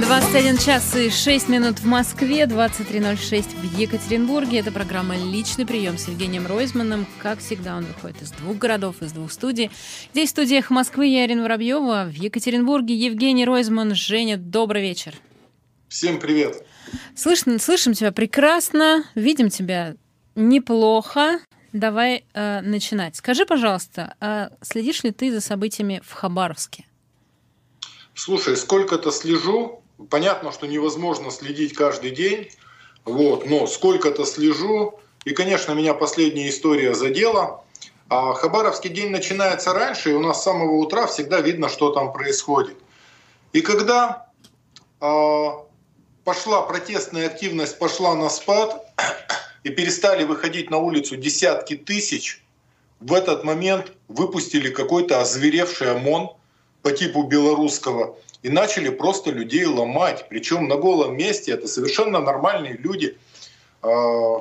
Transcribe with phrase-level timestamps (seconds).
[0.00, 4.60] 21 час и 6 минут в Москве, 23.06 в Екатеринбурге.
[4.60, 7.06] Это программа «Личный прием» с Евгением Ройзманом.
[7.18, 9.70] Как всегда, он выходит из двух городов, из двух студий.
[10.12, 13.94] Здесь в студиях Москвы я, Ирина Воробьева, в Екатеринбурге Евгений Ройзман.
[13.94, 15.14] Женя, добрый вечер.
[15.88, 16.64] Всем привет.
[17.14, 19.96] Слышно, слышим тебя прекрасно, видим тебя
[20.34, 21.40] неплохо.
[21.72, 23.16] Давай э, начинать.
[23.16, 26.86] Скажи, пожалуйста, э, следишь ли ты за событиями в Хабаровске?
[28.14, 32.50] Слушай, сколько-то слежу, Понятно, что невозможно следить каждый день,
[33.04, 34.98] вот, но сколько-то слежу.
[35.24, 37.64] И, конечно, меня последняя история задела.
[38.08, 42.12] А Хабаровский день начинается раньше, и у нас с самого утра всегда видно, что там
[42.12, 42.76] происходит.
[43.52, 44.26] И когда
[45.00, 45.46] э,
[46.24, 48.86] пошла протестная активность, пошла на спад,
[49.64, 52.42] и перестали выходить на улицу десятки тысяч,
[53.00, 56.30] в этот момент выпустили какой-то озверевший ОМОН
[56.82, 60.26] по типу белорусского– и начали просто людей ломать.
[60.28, 63.18] Причем на голом месте это совершенно нормальные люди.
[63.82, 64.38] А,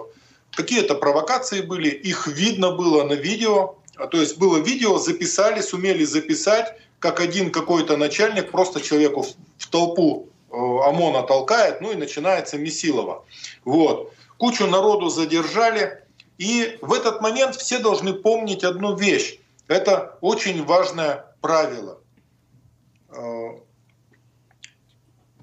[0.51, 3.75] какие-то провокации были, их видно было на видео.
[3.95, 9.25] А, то есть было видео, записали, сумели записать, как один какой-то начальник просто человеку
[9.57, 13.25] в толпу э, ОМОНа толкает, ну и начинается Месилова.
[13.65, 14.13] Вот.
[14.37, 16.03] Кучу народу задержали.
[16.37, 19.39] И в этот момент все должны помнить одну вещь.
[19.67, 21.99] Это очень важное правило.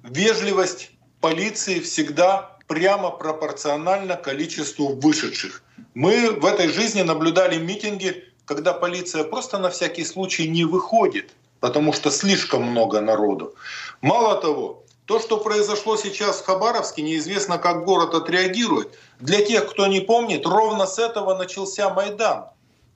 [0.09, 5.65] Вежливость полиции всегда прямо пропорциональна количеству вышедших.
[5.95, 11.93] Мы в этой жизни наблюдали митинги, когда полиция просто на всякий случай не выходит, потому
[11.93, 13.57] что слишком много народу.
[14.01, 18.97] Мало того, то, что произошло сейчас в Хабаровске, неизвестно, как город отреагирует.
[19.19, 22.45] Для тех, кто не помнит, ровно с этого начался Майдан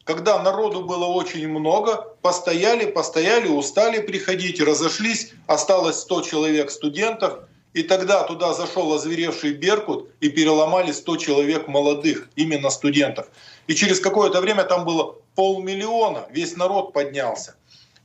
[0.05, 7.41] когда народу было очень много, постояли, постояли, устали приходить, разошлись, осталось 100 человек студентов,
[7.73, 13.29] и тогда туда зашел озверевший Беркут и переломали 100 человек молодых, именно студентов.
[13.69, 17.55] И через какое-то время там было полмиллиона, весь народ поднялся.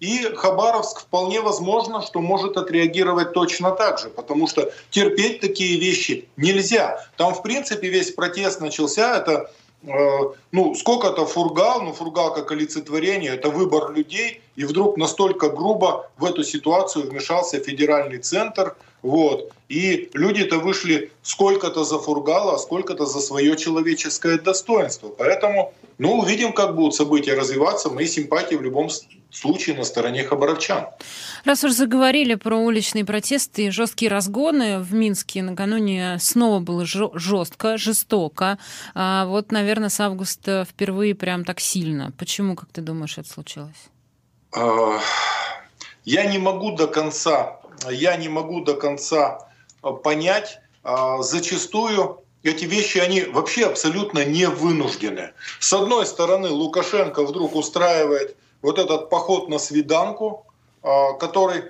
[0.02, 6.28] И Хабаровск вполне возможно, что может отреагировать точно так же, потому что терпеть такие вещи
[6.36, 7.04] нельзя.
[7.16, 9.50] Там, в принципе, весь протест начался, это
[10.52, 16.26] ну, сколько-то фургал, ну, фургал как олицетворение, это выбор людей, и вдруг настолько грубо в
[16.26, 23.20] эту ситуацию вмешался федеральный центр, вот, и люди-то вышли сколько-то за фургала, а сколько-то за
[23.20, 25.10] свое человеческое достоинство.
[25.10, 28.90] Поэтому, ну, увидим, как будут события развиваться, мои симпатии в любом
[29.32, 30.88] случае на стороне хабаровчан.
[31.44, 37.78] Раз уж заговорили про уличные протесты и жесткие разгоны в Минске накануне снова было жестко,
[37.78, 38.58] жестоко.
[38.94, 42.12] А вот, наверное, с августа впервые прям так сильно.
[42.18, 43.90] Почему, как ты думаешь, это случилось?
[44.56, 45.00] А,
[46.06, 47.60] я не могу до конца,
[47.90, 49.50] я не могу до конца
[49.92, 50.60] понять.
[50.84, 55.32] А, зачастую эти вещи, они вообще абсолютно не вынуждены.
[55.60, 60.46] С одной стороны, Лукашенко вдруг устраивает вот этот поход на свиданку,
[60.84, 61.64] а, который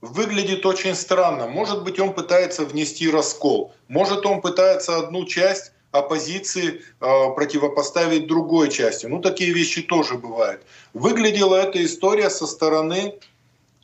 [0.00, 1.46] выглядит очень странно.
[1.46, 3.74] Может быть, он пытается внести раскол.
[3.88, 9.06] Может, он пытается одну часть оппозиции э, противопоставить другой части.
[9.06, 10.62] Ну, такие вещи тоже бывают.
[10.92, 13.18] Выглядела эта история со стороны,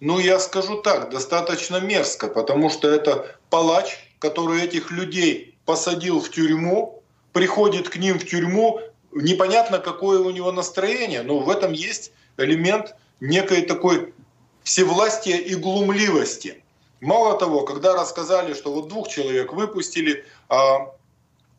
[0.01, 6.31] ну, я скажу так, достаточно мерзко, потому что это палач, который этих людей посадил в
[6.31, 8.81] тюрьму, приходит к ним в тюрьму,
[9.13, 14.15] непонятно, какое у него настроение, но в этом есть элемент некой такой
[14.63, 16.63] всевластия и глумливости.
[17.01, 20.91] Мало того, когда рассказали, что вот двух человек выпустили, а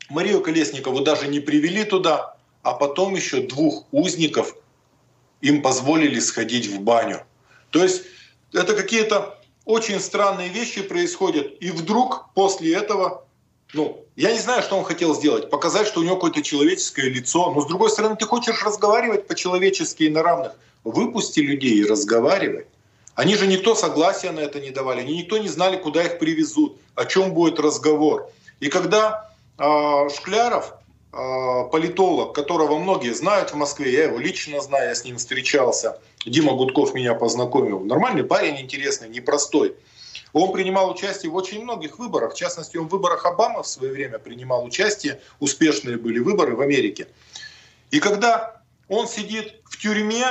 [0.10, 4.56] Марию Колесникову даже не привели туда, а потом еще двух узников
[5.42, 7.24] им позволили сходить в баню.
[7.70, 8.04] То есть
[8.56, 13.26] это какие-то очень странные вещи происходят, и вдруг после этого,
[13.74, 17.52] ну, я не знаю, что он хотел сделать, показать, что у него какое-то человеческое лицо,
[17.52, 22.66] но с другой стороны, ты хочешь разговаривать по-человечески и на равных, выпусти людей и разговаривай.
[23.16, 26.78] Они же никто согласия на это не давали, они никто не знали, куда их привезут,
[26.96, 28.30] о чем будет разговор.
[28.60, 30.74] И когда э, Шкляров,
[31.12, 36.00] э, политолог, которого многие знают в Москве, я его лично знаю, я с ним встречался,
[36.26, 39.76] Дима Гудков меня познакомил, нормальный парень, интересный, непростой.
[40.34, 43.94] Он принимал участие в очень многих выборах, в частности, он в выборах Обамы в свое
[43.94, 47.08] время принимал участие, успешные были выборы в Америке.
[47.92, 50.26] И когда он сидит в тюрьме,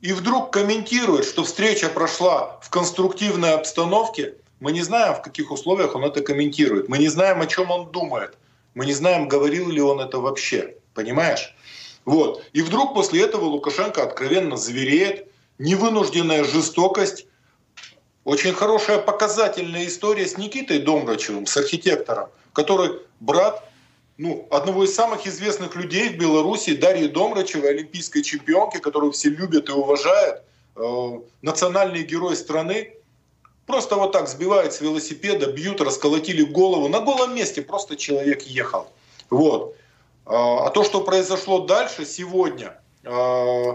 [0.00, 5.94] и вдруг комментирует, что встреча прошла в конструктивной обстановке, мы не знаем, в каких условиях
[5.94, 6.88] он это комментирует.
[6.88, 8.36] Мы не знаем, о чем он думает.
[8.74, 10.76] Мы не знаем, говорил ли он это вообще.
[10.94, 11.54] Понимаешь?
[12.08, 12.42] Вот.
[12.54, 15.28] И вдруг после этого Лукашенко откровенно звереет.
[15.58, 17.26] Невынужденная жестокость.
[18.24, 23.62] Очень хорошая показательная история с Никитой Домрачевым, с архитектором, который брат
[24.16, 29.68] ну, одного из самых известных людей в Беларуси, Дарьи Домрачевой, олимпийской чемпионки, которую все любят
[29.68, 30.40] и уважают,
[30.76, 32.94] э, национальный герой страны,
[33.66, 36.88] просто вот так сбивают с велосипеда, бьют, расколотили голову.
[36.88, 38.90] На голом месте просто человек ехал.
[39.28, 39.76] Вот.
[40.28, 43.72] А, а то, что произошло дальше, сегодня, э,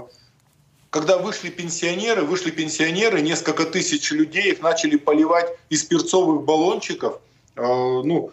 [0.91, 7.19] когда вышли пенсионеры, вышли пенсионеры, несколько тысяч людей, их начали поливать из перцовых баллончиков,
[7.55, 8.31] э, ну,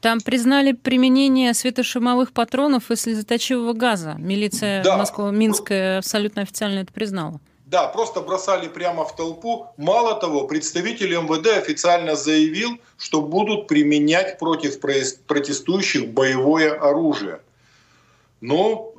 [0.00, 4.14] там признали применение светошумовых патронов и слезоточивого газа.
[4.16, 4.96] Милиция да.
[4.96, 7.40] Москвы, Минская абсолютно официально это признала.
[7.68, 9.66] Да, просто бросали прямо в толпу.
[9.76, 17.40] Мало того, представитель МВД официально заявил, что будут применять против протестующих боевое оружие.
[18.40, 18.94] Но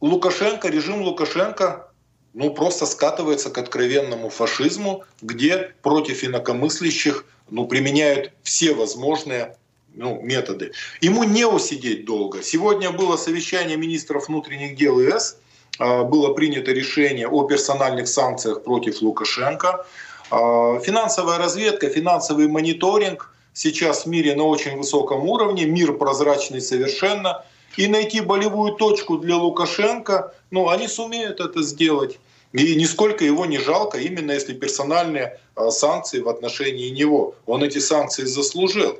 [0.00, 1.92] Лукашенко, режим Лукашенко,
[2.32, 9.58] ну просто скатывается к откровенному фашизму, где против инакомыслящих ну, применяют все возможные
[9.92, 10.72] ну, методы.
[11.02, 12.42] Ему не усидеть долго.
[12.42, 15.36] Сегодня было совещание министров внутренних дел ЕС,
[15.78, 19.86] было принято решение о персональных санкциях против Лукашенко.
[20.30, 27.44] А, финансовая разведка, финансовый мониторинг сейчас в мире на очень высоком уровне, мир прозрачный совершенно.
[27.76, 32.18] И найти болевую точку для Лукашенко, ну, они сумеют это сделать.
[32.52, 37.34] И нисколько его не жалко, именно если персональные а, санкции в отношении него.
[37.46, 38.98] Он эти санкции заслужил.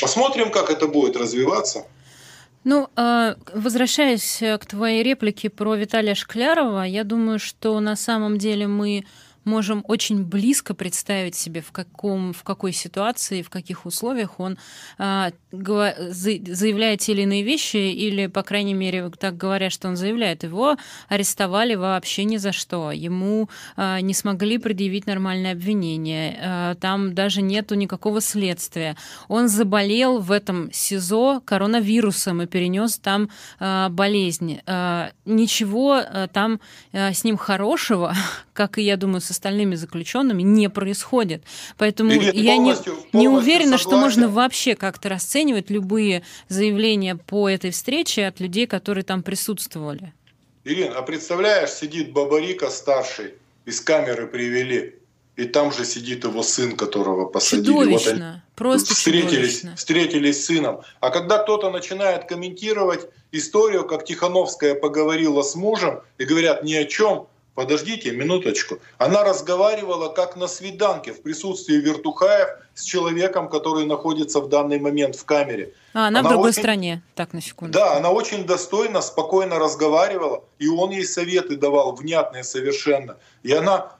[0.00, 1.86] Посмотрим, как это будет развиваться.
[2.64, 8.66] Ну, а, возвращаясь к твоей реплике про Виталия Шклярова, я думаю, что на самом деле
[8.66, 9.04] мы
[9.44, 14.58] можем очень близко представить себе, в, каком, в какой ситуации, в каких условиях он
[14.98, 20.42] а, заявляет те или иные вещи, или, по крайней мере, так говорят, что он заявляет.
[20.42, 20.76] Его
[21.08, 22.92] арестовали вообще ни за что.
[22.92, 26.38] Ему а, не смогли предъявить нормальное обвинение.
[26.40, 28.96] А, там даже нету никакого следствия.
[29.28, 34.60] Он заболел в этом СИЗО коронавирусом и перенес там а, болезнь.
[34.66, 36.60] А, ничего а, там
[36.92, 38.14] а, с ним хорошего,
[38.52, 41.42] как и, я думаю, с остальными заключенными, не происходит.
[41.76, 43.88] Поэтому Ирина, я полностью, не, не уверена, согласен.
[43.88, 50.12] что можно вообще как-то расценивать любые заявления по этой встрече от людей, которые там присутствовали.
[50.64, 53.34] Ирина, а представляешь, сидит Бабарика старший,
[53.66, 54.94] из камеры привели,
[55.36, 57.66] и там же сидит его сын, которого посадили.
[57.66, 58.42] Чудовищно.
[58.46, 59.76] Вот Просто встретились, чудовищно.
[59.76, 60.80] встретились с сыном.
[61.00, 66.84] А когда кто-то начинает комментировать историю, как Тихановская поговорила с мужем, и говорят ни о
[66.84, 68.80] чем, Подождите минуточку.
[68.98, 75.14] Она разговаривала как на свиданке в присутствии Вертухаев с человеком, который находится в данный момент
[75.14, 75.72] в камере.
[75.92, 77.02] А, она, она в другой очень, стране.
[77.14, 77.72] Так, на секунду.
[77.72, 83.18] Да, она очень достойно, спокойно разговаривала, и он ей советы давал, внятные совершенно.
[83.44, 83.92] И она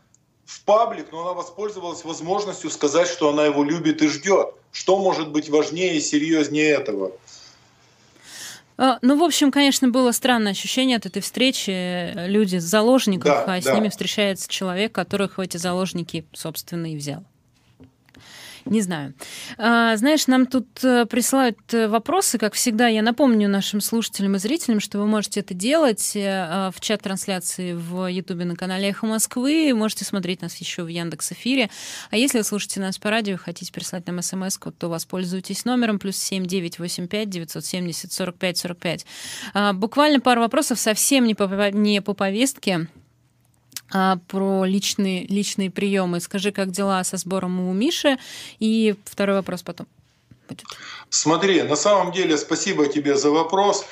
[0.45, 4.55] в паблик, но она воспользовалась возможностью сказать, что она его любит и ждет.
[4.73, 7.13] Что может быть важнее и серьезнее этого?
[8.77, 12.13] А, ну, в общем, конечно, было странное ощущение от этой встречи.
[12.27, 13.75] Люди заложников, да, а с да.
[13.75, 17.25] ними встречается человек, которых в эти заложники, собственно, и взял.
[18.67, 19.13] Не знаю.
[19.59, 22.89] А, знаешь, нам тут э, присылают э, вопросы, как всегда.
[22.89, 28.07] Я напомню нашим слушателям и зрителям, что вы можете это делать э, в чат-трансляции в
[28.11, 29.75] Ютубе на канале «Эхо Москвы».
[29.75, 31.69] Можете смотреть нас еще в Яндекс Эфире.
[32.11, 35.99] А если вы слушаете нас по радио и хотите прислать нам смс то воспользуйтесь номером
[35.99, 39.07] плюс 7985 970 45 45.
[39.75, 42.89] Буквально пару вопросов совсем не по, не по повестке
[43.93, 46.21] а, про личные, личные приемы.
[46.21, 48.19] Скажи, как дела со сбором у Миши?
[48.59, 49.87] И второй вопрос потом
[50.49, 50.63] будет.
[51.11, 53.85] Смотри, на самом деле спасибо тебе за вопрос.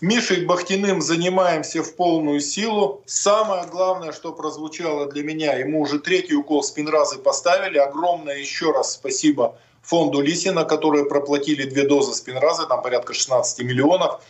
[0.00, 3.02] Мишей Бахтиным занимаемся в полную силу.
[3.06, 7.78] Самое главное, что прозвучало для меня, ему уже третий укол спинразы поставили.
[7.78, 14.20] Огромное еще раз спасибо фонду Лисина, которые проплатили две дозы спинразы, там порядка 16 миллионов.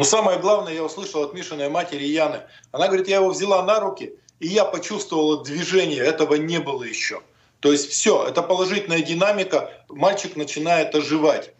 [0.00, 2.40] Но самое главное, я услышал от Мишиной матери Яны.
[2.72, 6.02] Она говорит, я его взяла на руки, и я почувствовала движение.
[6.02, 7.20] Этого не было еще.
[7.60, 11.50] То есть все, это положительная динамика, мальчик начинает оживать.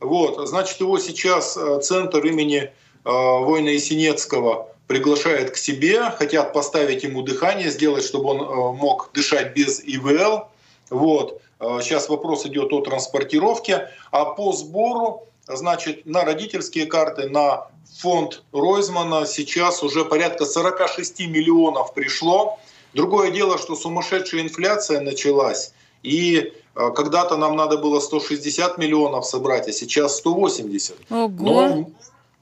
[0.00, 2.70] Вот, значит, его сейчас э, центр имени э,
[3.04, 9.52] Война Есенецкого приглашает к себе, хотят поставить ему дыхание, сделать, чтобы он э, мог дышать
[9.54, 10.44] без ИВЛ.
[10.88, 11.42] Вот.
[11.60, 13.90] Сейчас вопрос идет о транспортировке.
[14.10, 17.66] А по сбору значит, на родительские карты, на
[18.00, 22.58] фонд Ройзмана сейчас уже порядка 46 миллионов пришло.
[22.94, 25.72] Другое дело, что сумасшедшая инфляция началась,
[26.02, 30.96] и э, когда-то нам надо было 160 миллионов собрать, а сейчас 180.
[31.10, 31.28] Ого.
[31.38, 31.90] Но,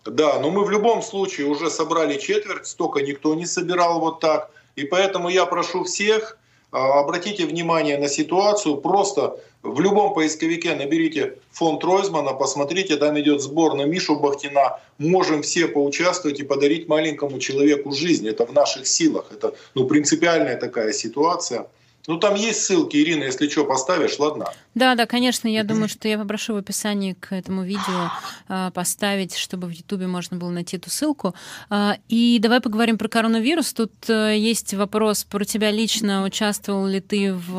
[0.05, 4.51] да, но мы в любом случае уже собрали четверть, столько никто не собирал вот так.
[4.75, 6.37] И поэтому я прошу всех
[6.71, 13.75] обратите внимание на ситуацию, просто в любом поисковике наберите фонд Ройзмана, посмотрите, там идет сбор
[13.75, 14.79] на Мишу Бахтина.
[14.99, 18.27] Можем все поучаствовать и подарить маленькому человеку жизнь.
[18.27, 19.27] Это в наших силах.
[19.31, 21.67] Это ну, принципиальная такая ситуация.
[22.07, 24.47] Ну, там есть ссылки, Ирина, если что, поставишь, ладно?
[24.75, 28.11] Да, да, конечно, я думаю, что я попрошу в описании к этому видео
[28.49, 31.35] э, поставить, чтобы в Ютубе можно было найти эту ссылку.
[31.69, 33.75] Э, и давай поговорим про коронавирус.
[33.75, 36.25] Тут э, есть вопрос про тебя лично.
[36.25, 37.57] Участвовал ли ты в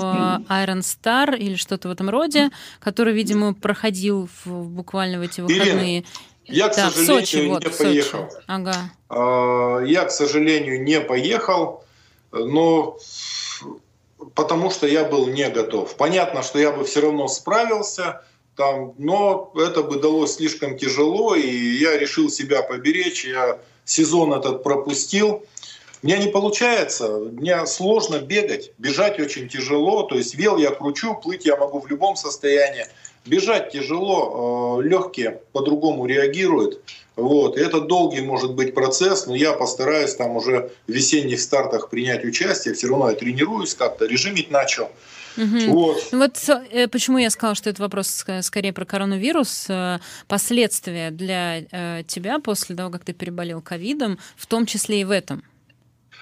[0.50, 6.00] Iron Star или что-то в этом роде, который, видимо, проходил в, буквально в эти выходные?
[6.00, 6.08] Ирина,
[6.46, 8.30] я, к да, сожалению, Сочи, вот, не поехал.
[8.48, 9.86] Ага.
[9.86, 11.86] Я, к сожалению, не поехал,
[12.32, 12.98] но
[14.36, 15.96] потому что я был не готов.
[15.96, 18.24] Понятно, что я бы все равно справился,
[18.56, 24.64] там, но это бы далось слишком тяжело, и я решил себя поберечь, я сезон этот
[24.64, 25.44] пропустил.
[26.04, 31.14] У меня не получается, мне сложно бегать, бежать очень тяжело, то есть вел я кручу,
[31.16, 32.86] плыть я могу в любом состоянии.
[33.26, 36.82] Бежать тяжело, э, легкие по-другому реагируют.
[37.16, 37.58] Вот.
[37.58, 42.26] И это долгий может быть процесс, но я постараюсь там уже в весенних стартах принять
[42.26, 42.74] участие.
[42.74, 44.90] Все равно я тренируюсь как-то, режимить начал.
[45.38, 45.72] Угу.
[45.72, 46.08] Вот.
[46.12, 49.68] вот э, почему я сказала, что это вопрос скорее про коронавирус.
[49.70, 55.12] Э, последствия для тебя после того, как ты переболел ковидом, в том числе и в
[55.12, 55.44] этом.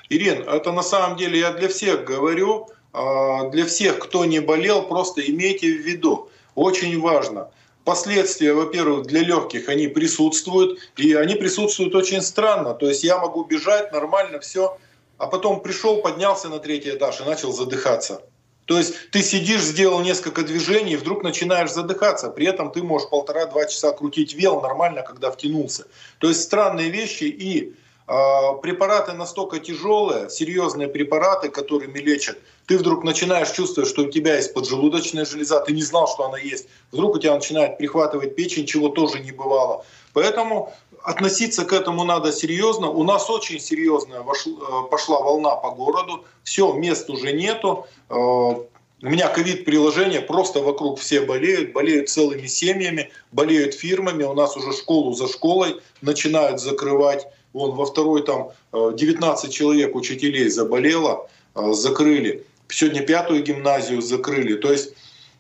[0.10, 4.84] Ирин, это на самом деле я для всех говорю, а, для всех, кто не болел,
[4.84, 6.30] просто имейте в виду,
[6.60, 7.50] очень важно.
[7.86, 12.74] Последствия, во-первых, для легких они присутствуют, и они присутствуют очень странно.
[12.74, 14.78] То есть я могу бежать нормально, все,
[15.18, 18.22] а потом пришел, поднялся на третий этаж и начал задыхаться.
[18.66, 22.30] То есть ты сидишь, сделал несколько движений, и вдруг начинаешь задыхаться.
[22.30, 25.88] При этом ты можешь полтора-два часа крутить вел нормально, когда втянулся.
[26.20, 27.24] То есть странные вещи.
[27.24, 27.74] И
[28.10, 34.54] препараты настолько тяжелые, серьезные препараты, которыми лечат, ты вдруг начинаешь чувствовать, что у тебя есть
[34.54, 36.68] поджелудочная железа, ты не знал, что она есть.
[36.92, 39.86] Вдруг у тебя начинает прихватывать печень, чего тоже не бывало.
[40.14, 40.74] Поэтому
[41.04, 42.90] относиться к этому надо серьезно.
[42.90, 46.26] У нас очень серьезная э, пошла волна по городу.
[46.44, 47.86] Все, мест уже нету.
[48.10, 48.66] Э, у
[49.02, 54.24] меня ковид-приложение, просто вокруг все болеют, болеют целыми семьями, болеют фирмами.
[54.24, 57.26] У нас уже школу за школой начинают закрывать.
[57.54, 62.46] Вон во второй там 19 э, человек учителей заболело, э, закрыли.
[62.68, 64.56] Сегодня пятую гимназию закрыли.
[64.56, 64.94] То есть,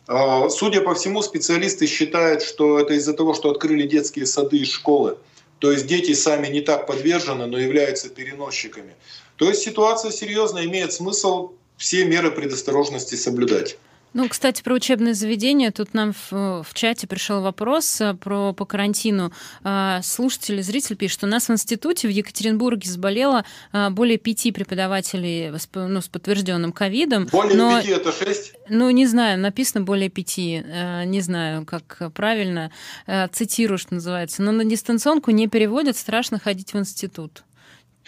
[0.07, 4.65] э, судя по всему, специалисты считают, что это из-за того, что открыли детские сады и
[4.65, 5.17] школы.
[5.59, 8.95] То есть дети сами не так подвержены, но являются переносчиками.
[9.35, 13.77] То есть ситуация серьезная, имеет смысл все меры предосторожности соблюдать.
[14.13, 15.71] Ну, кстати, про учебные заведения.
[15.71, 19.31] Тут нам в, в чате пришел вопрос э, про по карантину.
[19.63, 24.51] А, слушатель, зритель пишет, что у нас в институте в Екатеринбурге заболело а, более пяти
[24.51, 27.27] преподавателей ну, с подтвержденным ковидом.
[27.27, 28.53] Более но, пяти это шесть?
[28.67, 30.63] Ну, не знаю, написано более пяти.
[30.65, 32.71] Э, не знаю, как правильно.
[33.05, 34.41] Э, цитирую, что называется.
[34.41, 37.43] Но на дистанционку не переводят, страшно ходить в институт.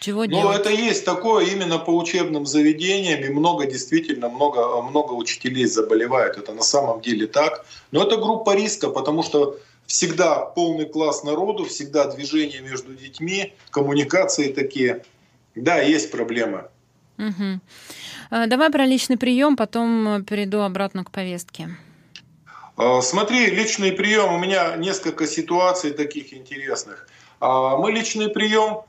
[0.01, 5.67] Чего ну, это есть такое именно по учебным заведениям, и много, действительно, много, много учителей
[5.67, 6.37] заболевают.
[6.37, 7.63] Это на самом деле так.
[7.91, 14.51] Но это группа риска, потому что всегда полный класс народу, всегда движение между детьми, коммуникации
[14.51, 15.03] такие.
[15.53, 16.63] Да, есть проблемы.
[17.19, 17.59] Угу.
[18.47, 21.69] Давай про личный прием, потом перейду обратно к повестке.
[22.75, 27.07] А, смотри, личный прием, у меня несколько ситуаций таких интересных.
[27.39, 28.81] А, мы личный прием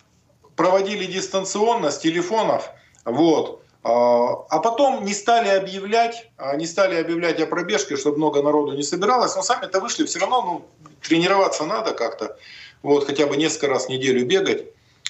[0.63, 2.71] проводили дистанционно с телефонов,
[3.05, 8.43] вот, а, а потом не стали объявлять, а, не стали объявлять о пробежке, чтобы много
[8.43, 10.65] народу не собиралось, но сами-то вышли, все равно ну,
[11.01, 12.37] тренироваться надо как-то,
[12.85, 14.67] вот, хотя бы несколько раз в неделю бегать.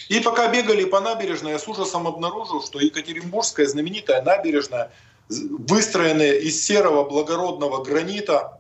[0.09, 4.90] И пока бегали по набережной, я с ужасом обнаружил, что Екатеринбургская знаменитая набережная,
[5.28, 8.59] выстроенная из серого благородного гранита,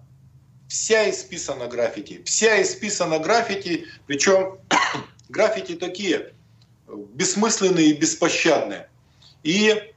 [0.68, 2.20] вся исписана граффити.
[2.26, 4.58] Вся исписана граффити, причем
[5.30, 6.32] граффити такие–
[7.14, 8.88] бессмысленные и беспощадные.
[9.42, 9.92] И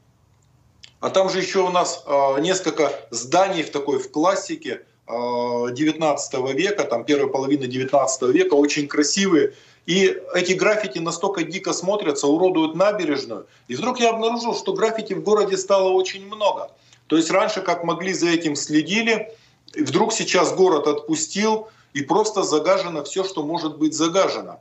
[1.00, 6.34] а там же еще у нас э, несколько зданий в такой в классике э, 19
[6.56, 9.54] века, там первой половины 19 века, очень красивые.
[9.86, 13.46] И эти граффити настолько дико смотрятся, уродуют набережную.
[13.68, 16.72] И вдруг я обнаружил, что граффити в городе стало очень много.
[17.06, 19.32] То есть раньше, как могли, за этим следили.
[19.76, 24.60] И вдруг сейчас город отпустил, и просто загажено все, что может быть загажено.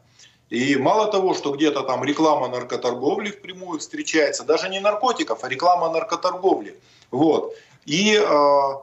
[0.50, 5.90] И мало того, что где-то там реклама наркоторговли впрямую встречается, даже не наркотиков, а реклама
[5.90, 6.76] наркоторговли.
[7.10, 7.54] Вот.
[7.86, 8.74] И э,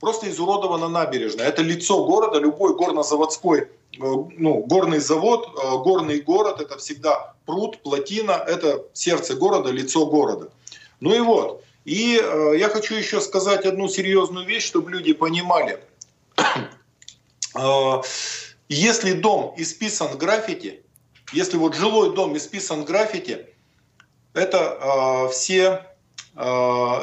[0.00, 1.46] просто изуродована набережная.
[1.46, 3.66] Это лицо города, любой горнозаводской, э,
[3.98, 10.50] ну, горный завод, э, горный город, это всегда пруд, плотина, это сердце города, лицо города.
[11.00, 11.62] Ну и вот.
[11.84, 15.78] И э, я хочу еще сказать одну серьезную вещь, чтобы люди понимали.
[17.56, 18.02] э,
[18.68, 20.82] если дом исписан граффити,
[21.32, 23.46] если вот жилой дом исписан граффити,
[24.34, 25.86] это э, все
[26.36, 26.40] э,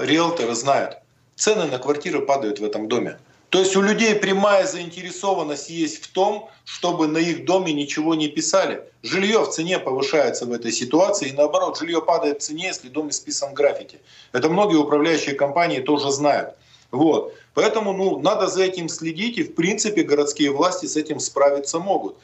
[0.01, 0.97] риэлторы знают.
[1.35, 3.19] Цены на квартиры падают в этом доме.
[3.49, 8.27] То есть у людей прямая заинтересованность есть в том, чтобы на их доме ничего не
[8.27, 8.83] писали.
[9.03, 13.09] Жилье в цене повышается в этой ситуации, и наоборот, жилье падает в цене, если дом
[13.09, 13.99] исписан граффити.
[14.33, 16.55] Это многие управляющие компании тоже знают.
[16.91, 17.33] Вот.
[17.53, 22.17] Поэтому ну, надо за этим следить, и в принципе городские власти с этим справиться могут.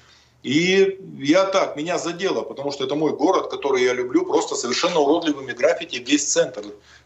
[0.43, 4.99] И я так, меня задело, потому что это мой город, который я люблю, просто совершенно
[4.99, 6.63] уродливыми граффити, весь центр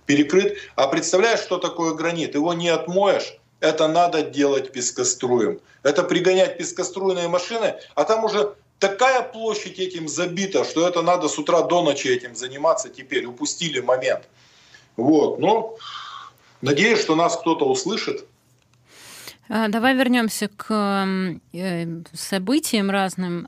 [0.08, 0.58] перекрыт.
[0.75, 2.34] А представляешь, что такое гранит?
[2.34, 5.60] Его не отмоешь, это надо делать пескоструем.
[5.84, 11.38] Это пригонять пескоструйные машины, а там уже такая площадь этим забита, что это надо с
[11.38, 13.25] утра до ночи этим заниматься теперь.
[13.25, 14.27] Упустили момент.
[14.96, 15.77] Вот, ну,
[16.62, 18.25] надеюсь, что нас кто-то услышит.
[19.50, 20.68] А, давай вернемся к
[21.54, 23.48] э, событиям разным.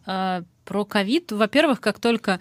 [0.70, 1.32] Про ковид.
[1.32, 2.40] Во-первых, как только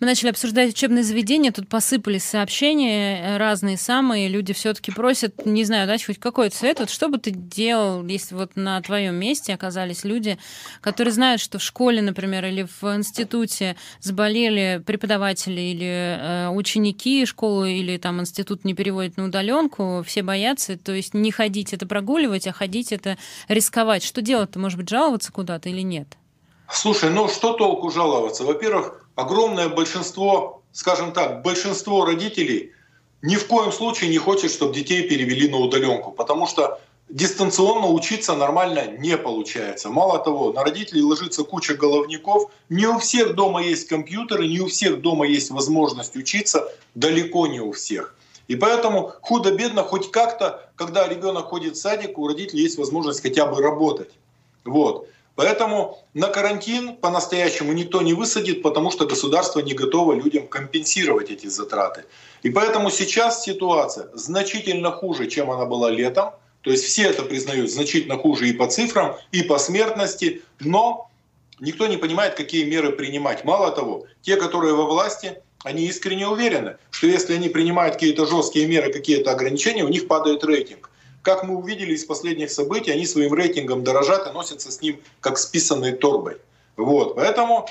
[0.00, 4.26] мы начали обсуждать учебные заведения, тут посыпались сообщения разные самые.
[4.26, 6.80] Люди все-таки просят, не знаю, дать хоть какой-то совет.
[6.80, 10.38] Вот что бы ты делал, если вот на твоем месте оказались люди,
[10.80, 17.74] которые знают, что в школе, например, или в институте заболели преподаватели или э, ученики школы
[17.74, 22.48] или там институт не переводит на удаленку, все боятся, то есть не ходить это прогуливать,
[22.48, 24.02] а ходить это рисковать.
[24.02, 24.58] Что делать-то?
[24.58, 26.16] Может быть, жаловаться куда-то или нет?
[26.70, 28.44] Слушай, ну что толку жаловаться?
[28.44, 32.72] Во-первых, огромное большинство, скажем так, большинство родителей
[33.22, 38.34] ни в коем случае не хочет, чтобы детей перевели на удаленку, потому что дистанционно учиться
[38.34, 39.88] нормально не получается.
[39.88, 42.50] Мало того, на родителей ложится куча головников.
[42.68, 47.60] Не у всех дома есть компьютеры, не у всех дома есть возможность учиться, далеко не
[47.60, 48.14] у всех.
[48.46, 53.46] И поэтому худо-бедно хоть как-то, когда ребенок ходит в садик, у родителей есть возможность хотя
[53.46, 54.10] бы работать.
[54.64, 55.08] Вот.
[55.38, 61.46] Поэтому на карантин по-настоящему никто не высадит, потому что государство не готово людям компенсировать эти
[61.46, 62.06] затраты.
[62.42, 66.32] И поэтому сейчас ситуация значительно хуже, чем она была летом.
[66.62, 71.08] То есть все это признают значительно хуже и по цифрам, и по смертности, но
[71.60, 73.44] никто не понимает, какие меры принимать.
[73.44, 78.66] Мало того, те, которые во власти, они искренне уверены, что если они принимают какие-то жесткие
[78.66, 80.90] меры, какие-то ограничения, у них падает рейтинг.
[81.22, 85.38] Как мы увидели из последних событий, они своим рейтингом дорожат и носятся с ним как
[85.38, 85.50] с
[86.00, 86.38] торбой.
[86.76, 87.16] Вот.
[87.16, 87.68] Поэтому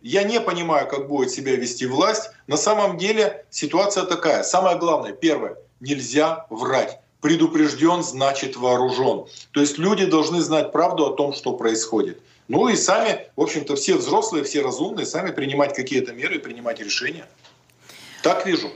[0.00, 2.30] я не понимаю, как будет себя вести власть.
[2.46, 4.42] На самом деле ситуация такая.
[4.42, 6.98] Самое главное, первое, нельзя врать.
[7.20, 9.26] Предупрежден, значит вооружен.
[9.52, 12.20] То есть люди должны знать правду о том, что происходит.
[12.48, 16.80] Ну и сами, в общем-то, все взрослые, все разумные, сами принимать какие-то меры и принимать
[16.80, 17.26] решения.
[18.22, 18.70] Так вижу.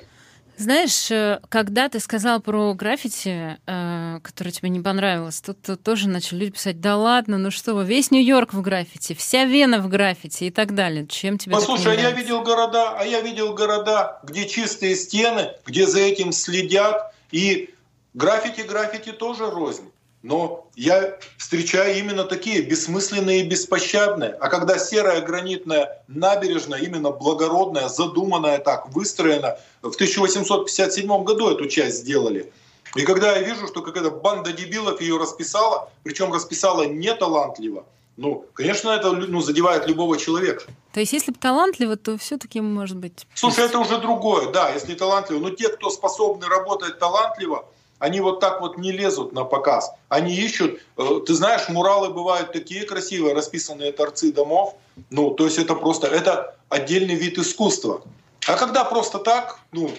[0.58, 6.08] Знаешь, э, когда ты сказал про граффити, э, которое тебе не понравилось, тут, тут тоже
[6.08, 9.88] начали люди писать, да ладно, ну что вы, весь Нью-Йорк в граффити, вся Вена в
[9.88, 11.06] граффити и так далее.
[11.06, 15.86] Чем тебе Послушай, а я видел города, а я видел города, где чистые стены, где
[15.86, 17.72] за этим следят, и
[18.14, 19.92] граффити-граффити тоже рознь.
[20.22, 24.30] Но я встречаю именно такие бессмысленные и беспощадные.
[24.40, 31.98] А когда серая гранитная набережная, именно благородная, задуманная так, выстроена, в 1857 году эту часть
[31.98, 32.52] сделали.
[32.96, 37.84] И когда я вижу, что какая-то банда дебилов ее расписала, причем расписала не талантливо,
[38.16, 40.64] ну, конечно, это ну, задевает любого человека.
[40.92, 43.28] То есть, если бы талантливо, то все-таки может быть.
[43.34, 45.38] Слушай, это уже другое, да, если талантливо.
[45.38, 47.66] Но те, кто способны работать талантливо,
[47.98, 49.90] они вот так вот не лезут на показ.
[50.08, 54.74] Они ищут, э, ты знаешь, муралы бывают такие красивые, расписанные торцы домов.
[55.10, 58.02] Ну, то есть это просто, это отдельный вид искусства.
[58.46, 59.90] А когда просто так, ну,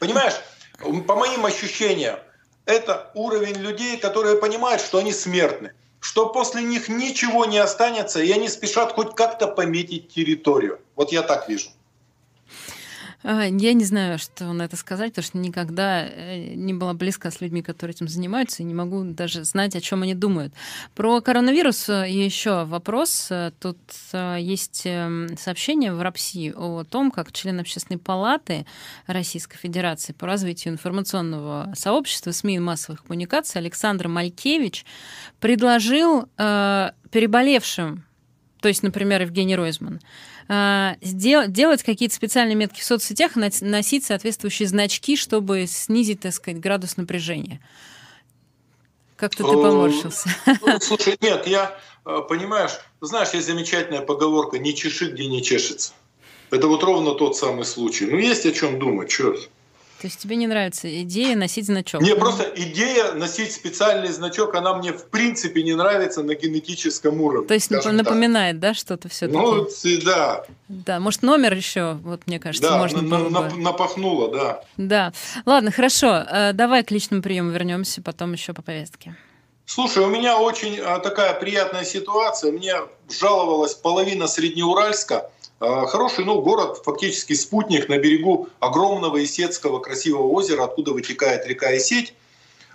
[0.00, 0.34] понимаешь,
[0.78, 2.18] по моим ощущениям,
[2.64, 8.30] это уровень людей, которые понимают, что они смертны, что после них ничего не останется, и
[8.32, 10.80] они спешат хоть как-то пометить территорию.
[10.96, 11.70] Вот я так вижу.
[13.24, 17.30] А, я не знаю, что на это сказать, потому что никогда э, не была близка
[17.30, 20.52] с людьми, которые этим занимаются, и не могу даже знать, о чем они думают.
[20.94, 23.28] Про коронавирус э, еще вопрос.
[23.30, 23.78] Э, тут
[24.12, 28.66] есть эм, сообщение в РАПСИ о том, как член Общественной палаты
[29.06, 34.84] Российской Федерации по развитию информационного сообщества СМИ и массовых коммуникаций Александр Малькевич
[35.40, 38.04] предложил переболевшим,
[38.60, 40.00] то есть, например, Евгений Ройзман,
[40.48, 46.96] а, делать какие-то специальные метки в соцсетях, носить соответствующие значки, чтобы снизить, так сказать, градус
[46.96, 47.60] напряжения.
[49.16, 50.28] Как-то ты поморщился.
[50.60, 55.92] Ну, слушай, нет, я, э, понимаешь, знаешь, есть замечательная поговорка «не чеши, где не чешется».
[56.50, 58.06] Это вот ровно тот самый случай.
[58.06, 59.48] Ну, есть о чем думать, черт.
[60.02, 62.00] То есть тебе не нравится идея носить значок?
[62.00, 67.46] Мне просто идея носить специальный значок, она мне в принципе не нравится на генетическом уровне.
[67.46, 68.60] То есть напоминает, так.
[68.60, 69.38] да, что-то все-таки?
[69.38, 69.68] Ну,
[70.04, 70.44] да.
[70.66, 73.56] Да, может, номер еще, вот мне кажется, да, можно на, было на, бы.
[73.58, 74.64] напахнуло, да.
[74.76, 75.12] Да.
[75.46, 76.24] Ладно, хорошо.
[76.28, 79.14] Э, давай к личному приему вернемся, потом еще по повестке.
[79.66, 82.50] Слушай, у меня очень а, такая приятная ситуация.
[82.50, 82.74] Мне
[83.08, 85.30] жаловалась половина Среднеуральска–
[85.62, 92.14] хороший ну, город, фактически спутник на берегу огромного Исетского красивого озера, откуда вытекает река Исеть.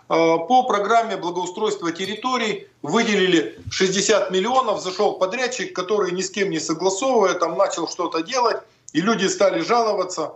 [0.10, 6.60] А, по программе благоустройства территорий выделили 60 миллионов, зашел подрядчик, который ни с кем не
[6.60, 8.62] согласовывая, там начал что-то делать,
[8.94, 10.36] и люди стали жаловаться.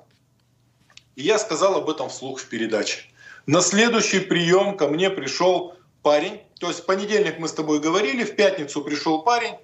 [1.15, 3.03] И я сказал об этом вслух в передаче.
[3.45, 8.23] На следующий прием ко мне пришел парень, то есть в понедельник мы с тобой говорили,
[8.23, 9.55] в пятницу пришел парень,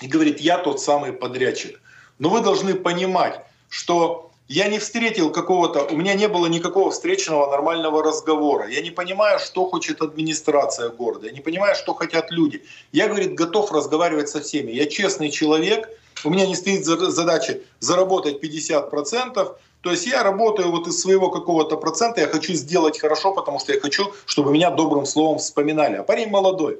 [0.00, 1.80] и говорит, я тот самый подрядчик.
[2.18, 7.50] Но вы должны понимать, что я не встретил какого-то, у меня не было никакого встречного
[7.50, 8.68] нормального разговора.
[8.68, 12.64] Я не понимаю, что хочет администрация города, я не понимаю, что хотят люди.
[12.92, 14.72] Я, говорит, готов разговаривать со всеми.
[14.72, 15.88] Я честный человек,
[16.24, 21.76] у меня не стоит задача заработать 50%, то есть я работаю вот из своего какого-то
[21.76, 25.96] процента, я хочу сделать хорошо, потому что я хочу, чтобы меня добрым словом вспоминали.
[25.96, 26.78] А парень молодой.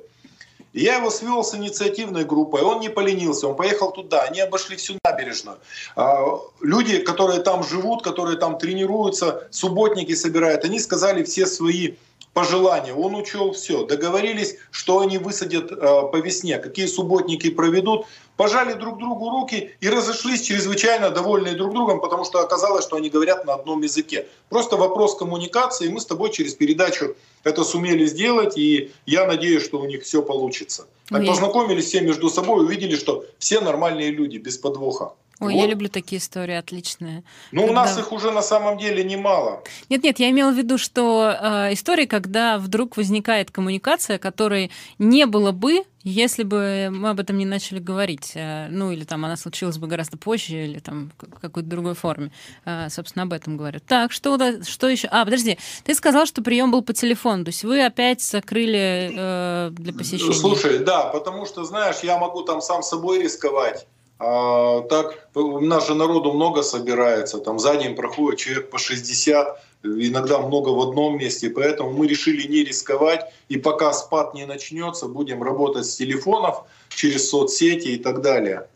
[0.72, 4.98] Я его свел с инициативной группой, он не поленился, он поехал туда, они обошли всю
[5.04, 5.58] набережную.
[5.96, 11.94] А, люди, которые там живут, которые там тренируются, субботники собирают, они сказали все свои
[12.32, 12.94] пожелания.
[12.94, 13.84] Он учел все.
[13.84, 18.06] Договорились, что они высадят э, по весне, какие субботники проведут.
[18.40, 23.10] Пожали друг другу руки и разошлись чрезвычайно довольные друг другом, потому что оказалось, что они
[23.10, 24.28] говорят на одном языке.
[24.48, 25.90] Просто вопрос коммуникации.
[25.90, 30.22] Мы с тобой через передачу это сумели сделать, и я надеюсь, что у них все
[30.22, 30.86] получится.
[31.10, 35.12] Так, познакомились все между собой, увидели, что все нормальные люди, без подвоха.
[35.40, 35.60] Ой, вот.
[35.60, 37.24] я люблю такие истории, отличные.
[37.50, 37.72] Ну, когда...
[37.72, 39.62] у нас их уже на самом деле немало.
[39.88, 45.24] Нет, нет, я имела в виду, что э, истории, когда вдруг возникает коммуникация, которой не
[45.24, 48.32] было бы, если бы мы об этом не начали говорить.
[48.34, 52.32] Э, ну, или там она случилась бы гораздо позже, или там в какой-то другой форме.
[52.66, 53.82] Э, собственно, об этом говорят.
[53.86, 55.08] Так, что, что еще?
[55.08, 59.70] А, подожди, ты сказал, что прием был по телефону, то есть вы опять закрыли э,
[59.72, 60.34] для посещения.
[60.34, 63.86] Слушай, да, потому что, знаешь, я могу там сам собой рисковать.
[64.22, 69.62] А, так, у нас же народу много собирается, там за день проходит человек по 60,
[69.82, 75.08] иногда много в одном месте, поэтому мы решили не рисковать, и пока спад не начнется,
[75.08, 78.66] будем работать с телефонов, через соцсети и так далее.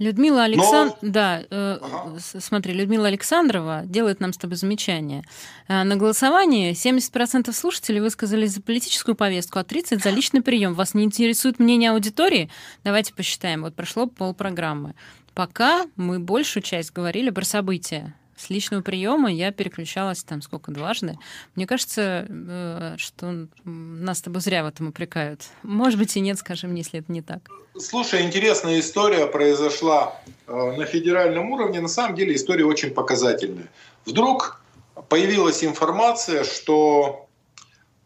[0.00, 0.96] Людмила Александ...
[1.02, 1.10] Но...
[1.10, 2.18] Да, э, ага.
[2.18, 5.22] смотри, Людмила Александрова делает нам с тобой замечание.
[5.68, 10.72] Э, на голосовании 70% слушателей высказались за политическую повестку, а 30% за личный прием.
[10.72, 12.50] Вас не интересует мнение аудитории?
[12.82, 13.60] Давайте посчитаем.
[13.60, 14.94] Вот прошло полпрограммы.
[15.34, 21.18] Пока мы большую часть говорили про события с личного приема я переключалась там сколько дважды.
[21.56, 25.42] Мне кажется, э, что нас с тобой зря в этом упрекают.
[25.62, 27.40] Может быть и нет, скажи мне, если это не так.
[27.78, 31.80] Слушай, интересная история произошла э, на федеральном уровне.
[31.80, 33.68] На самом деле история очень показательная.
[34.06, 34.62] Вдруг
[35.08, 37.28] появилась информация, что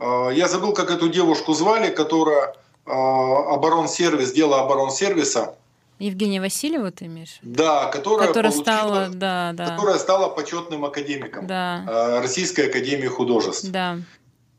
[0.00, 2.54] э, я забыл, как эту девушку звали, которая
[2.86, 5.56] оборонсервис, дело оборонсервиса,
[6.04, 7.38] Евгения Васильева ты имеешь?
[7.42, 9.70] Да, которая, которая стала, да, да.
[9.70, 11.84] которая стала почетным академиком да.
[11.88, 13.70] Э, Российской академии художеств.
[13.70, 13.98] Да.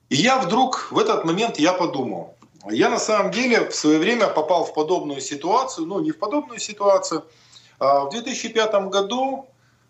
[0.09, 2.35] И я вдруг в этот момент я подумал,
[2.71, 6.59] я на самом деле в свое время попал в подобную ситуацию, ну не в подобную
[6.59, 7.23] ситуацию.
[7.77, 9.45] А в 2005 году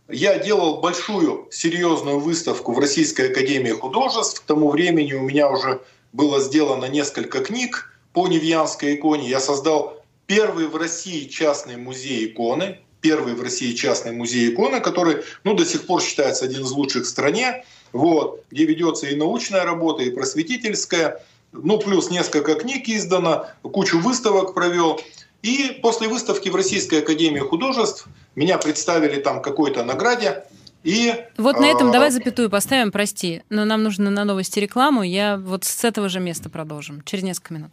[0.10, 4.42] я делал большую серьезную выставку в Российской академии художеств.
[4.42, 9.30] К тому времени у меня уже было сделано несколько книг по Невьянской иконе.
[9.30, 15.24] Я создал первый в России частный музей иконы, первый в России частный музей иконы, который
[15.44, 19.64] ну, до сих пор считается один из лучших в стране, вот, где ведется и научная
[19.64, 25.00] работа, и просветительская, ну, плюс несколько книг издано, кучу выставок провел.
[25.44, 30.44] И после выставки в Российской Академии Художеств меня представили там какой-то награде.
[30.84, 35.04] И, вот на этом э, давай запятую поставим, прости, но нам нужно на новости рекламу.
[35.04, 37.72] Я вот с этого же места продолжим через несколько минут.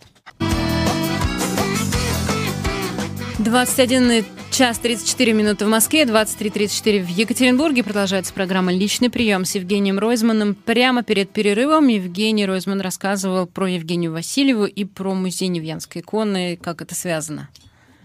[3.43, 7.83] 21 час 34 минуты в Москве, 23.34 в Екатеринбурге.
[7.83, 10.55] Продолжается программа «Личный прием» с Евгением Ройзманом.
[10.55, 16.57] Прямо перед перерывом Евгений Ройзман рассказывал про Евгению Васильеву и про музей Невьянской иконы.
[16.63, 17.49] Как это связано?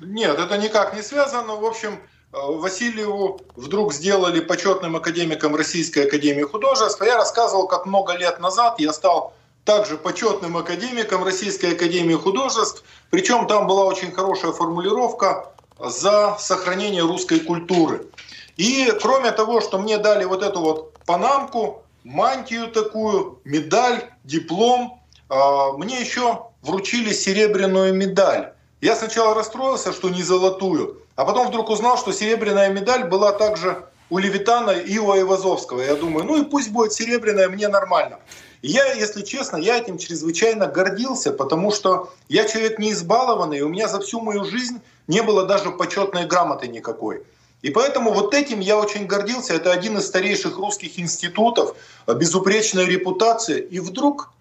[0.01, 1.55] Нет, это никак не связано.
[1.55, 1.99] В общем,
[2.33, 6.99] э, Васильеву вдруг сделали почетным академиком Российской Академии Художеств.
[7.05, 9.35] Я рассказывал, как много лет назад я стал
[9.67, 12.85] также почетным академиком Российской Академии Художеств.
[13.09, 18.07] Причем там была очень хорошая формулировка за сохранение русской культуры.
[18.55, 25.73] И кроме того, что мне дали вот эту вот панамку, мантию такую, медаль, диплом, а,
[25.73, 28.53] мне еще вручили серебряную медаль.
[28.79, 33.83] Я сначала расстроился, что не золотую, а потом вдруг узнал, что серебряная медаль была также
[34.09, 35.81] у Левитана и у Айвазовского.
[35.81, 38.19] Я думаю, ну и пусть будет серебряная, мне нормально.
[38.61, 43.69] я, если честно, я этим чрезвычайно гордился, потому что я человек не избалованный, и у
[43.69, 47.23] меня за всю мою жизнь не было даже почетной грамоты никакой.
[47.61, 49.53] И поэтому вот этим я очень гордился.
[49.53, 51.75] Это один из старейших русских институтов,
[52.07, 53.57] безупречная репутация.
[53.57, 54.31] И вдруг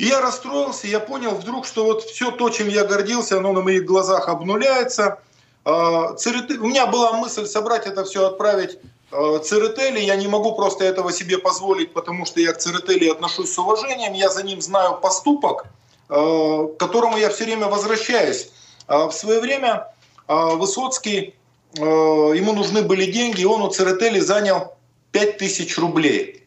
[0.00, 3.60] и я расстроился, я понял вдруг, что вот все то, чем я гордился, оно на
[3.60, 5.18] моих глазах обнуляется.
[5.64, 8.78] А, у меня была мысль собрать это все, отправить
[9.10, 10.00] а, Церетели.
[10.00, 14.14] Я не могу просто этого себе позволить, потому что я к Церетели отношусь с уважением.
[14.14, 15.66] Я за ним знаю поступок,
[16.08, 18.50] а, к которому я все время возвращаюсь.
[18.88, 19.86] В свое время
[20.26, 21.34] Высоцкий,
[21.74, 24.74] ему нужны были деньги, и он у Церетели занял
[25.12, 26.39] 5000 рублей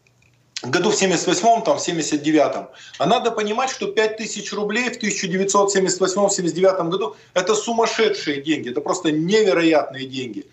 [0.70, 2.68] году в 78-м, там, в 79-м.
[2.98, 10.06] А надо понимать, что 5000 рублей в 1978-79 году– это сумасшедшие деньги, это просто невероятные
[10.06, 10.46] деньги.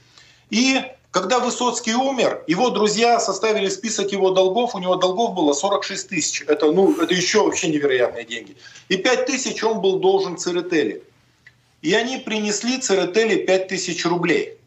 [0.49, 6.09] И когда Высоцкий умер, его друзья составили список его долгов, у него долгов было 46
[6.09, 6.43] тысяч.
[6.47, 8.55] Это, ну, это еще вообще невероятные деньги.
[8.89, 11.03] И 5 тысяч он был должен Церетели.
[11.81, 14.57] И они принесли Церетели 5 тысяч рублей–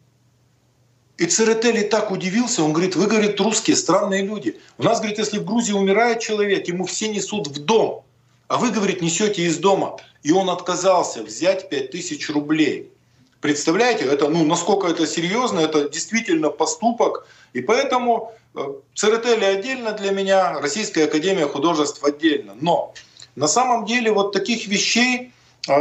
[1.17, 4.59] и Церетели так удивился, он говорит, вы, говорит, русские, странные люди.
[4.77, 8.03] У нас, говорит, если в Грузии умирает человек, ему все несут в дом,
[8.47, 9.97] а вы, говорит, несете из дома.
[10.23, 12.91] И он отказался взять 5000 рублей.
[13.39, 17.27] Представляете, это, ну, насколько это серьезно, это действительно поступок.
[17.53, 18.59] И поэтому э,
[18.93, 22.55] Церетели отдельно для меня, Российская Академия Художеств отдельно.
[22.59, 22.93] Но
[23.35, 25.31] на самом деле вот таких вещей
[25.69, 25.73] э,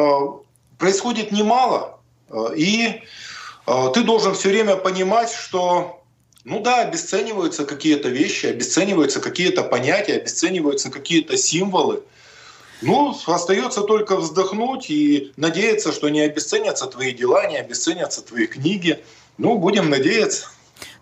[0.78, 1.98] происходит немало.
[2.28, 3.02] Э, и
[3.66, 6.04] ты должен все время понимать, что
[6.44, 12.02] ну да, обесцениваются какие-то вещи, обесцениваются какие-то понятия, обесцениваются какие-то символы.
[12.82, 19.02] Ну, остается только вздохнуть и надеяться, что не обесценятся твои дела, не обесценятся твои книги.
[19.38, 20.48] Ну, будем надеяться.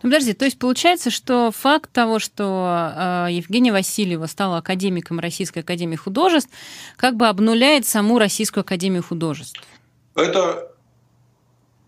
[0.02, 5.60] Ну, подожди, то есть получается, что факт того, что э, Евгения Васильева стала академиком Российской
[5.60, 6.50] Академии Художеств,
[6.96, 9.60] как бы обнуляет саму Российскую Академию Художеств?
[10.14, 10.71] Это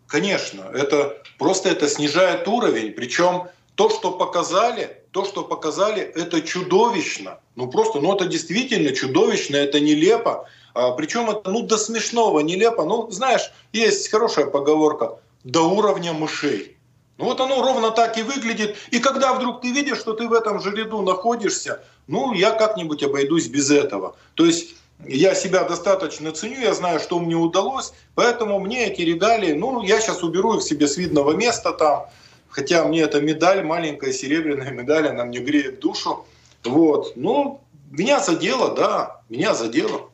[0.06, 2.92] Конечно, это просто это снижает уровень.
[2.92, 7.38] Причем то, что показали, то, что показали, это чудовищно.
[7.56, 10.48] Ну просто, ну это действительно чудовищно, это нелепо.
[10.74, 12.84] А, причем это ну до смешного нелепо.
[12.84, 16.76] Ну знаешь, есть хорошая поговорка до уровня мышей.
[17.16, 18.76] Ну вот оно ровно так и выглядит.
[18.90, 23.02] И когда вдруг ты видишь, что ты в этом же ряду находишься, ну я как-нибудь
[23.02, 24.16] обойдусь без этого.
[24.34, 24.74] То есть
[25.06, 30.00] я себя достаточно ценю, я знаю, что мне удалось, поэтому мне эти регалии, ну, я
[30.00, 32.06] сейчас уберу их себе с видного места там,
[32.48, 36.26] хотя мне эта медаль, маленькая серебряная медаль, она мне греет душу,
[36.64, 40.10] вот, ну, меня задело, да, меня задело.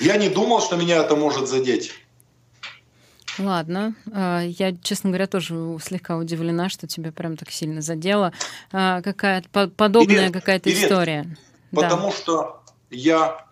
[0.00, 1.92] Я не думал, что меня это может задеть.
[3.38, 3.94] Ладно.
[4.12, 8.32] А, я, честно говоря, тоже слегка удивлена, что тебя прям так сильно задело.
[8.72, 11.36] А, какая-то подобная какая-то история.
[11.70, 12.16] Потому да.
[12.16, 12.57] что
[12.90, 13.44] я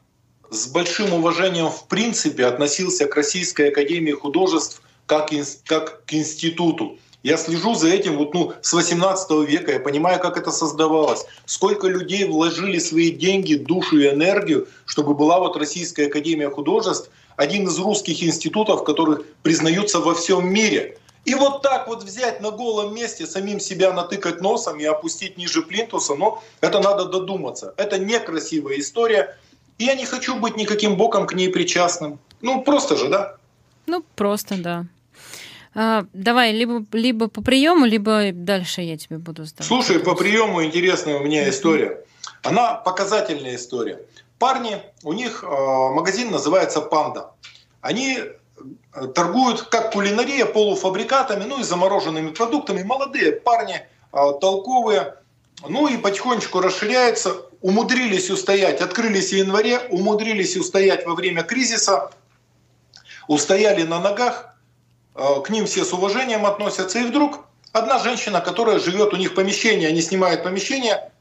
[0.50, 5.30] с большим уважением в принципе относился к Российской Академии Художеств как,
[5.64, 6.98] как к институту.
[7.22, 11.88] Я слежу за этим вот, ну, с 18 века, я понимаю, как это создавалось, сколько
[11.88, 17.78] людей вложили свои деньги, душу и энергию, чтобы была вот Российская Академия Художеств, один из
[17.78, 20.98] русских институтов, которые признаются во всем мире.
[21.26, 25.60] И вот так вот взять на голом месте, самим себя натыкать носом и опустить ниже
[25.62, 27.74] плинтуса, ну, это надо додуматься.
[27.76, 29.36] Это некрасивая история.
[29.78, 32.20] И я не хочу быть никаким боком к ней причастным.
[32.42, 33.36] Ну, просто же, да?
[33.86, 34.84] Ну, просто, да.
[35.74, 39.66] А, давай, либо, либо по приему, либо дальше я тебе буду задавать.
[39.66, 42.04] Слушай, по приему интересная у меня история.
[42.42, 44.00] Она показательная история.
[44.38, 47.32] Парни, у них э, магазин называется «Панда».
[47.80, 48.20] Они
[49.14, 52.82] торгуют как кулинария полуфабрикатами, ну и замороженными продуктами.
[52.82, 55.16] Молодые парни, а, толковые,
[55.68, 62.10] ну и потихонечку расширяются, умудрились устоять, открылись в январе, умудрились устоять во время кризиса,
[63.28, 64.56] устояли на ногах,
[65.14, 66.98] а, к ним все с уважением относятся.
[66.98, 71.12] И вдруг одна женщина, которая живет у них в помещении, они снимают помещение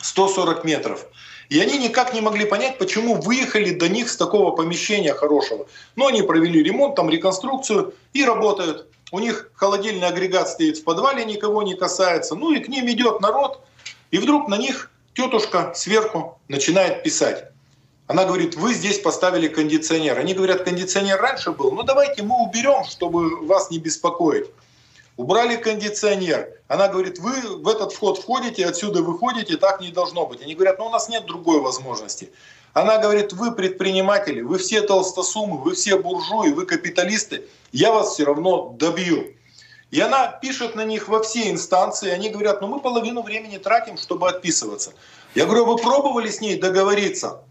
[0.00, 1.06] 140 метров–
[1.48, 5.66] и они никак не могли понять, почему выехали до них с такого помещения хорошего.
[5.96, 8.86] Но они провели ремонт, там реконструкцию и работают.
[9.12, 12.34] У них холодильный агрегат стоит в подвале, никого не касается.
[12.34, 13.60] Ну и к ним идет народ,
[14.10, 17.44] и вдруг на них тетушка сверху начинает писать.
[18.06, 20.18] Она говорит, вы здесь поставили кондиционер.
[20.18, 24.46] Они говорят, кондиционер раньше был, ну давайте мы уберем, чтобы вас не беспокоить.
[25.16, 26.48] Убрали кондиционер.
[26.68, 30.42] Она говорит, вы в этот вход входите, отсюда выходите, так не должно быть.
[30.42, 32.32] Они говорят, ну у нас нет другой возможности.
[32.72, 38.24] Она говорит, вы предприниматели, вы все толстосумы, вы все буржуи, вы капиталисты, я вас все
[38.24, 39.32] равно добью.
[39.92, 43.96] И она пишет на них во все инстанции, они говорят, ну мы половину времени тратим,
[43.96, 44.92] чтобы отписываться.
[45.36, 47.42] Я говорю, вы пробовали с ней договориться?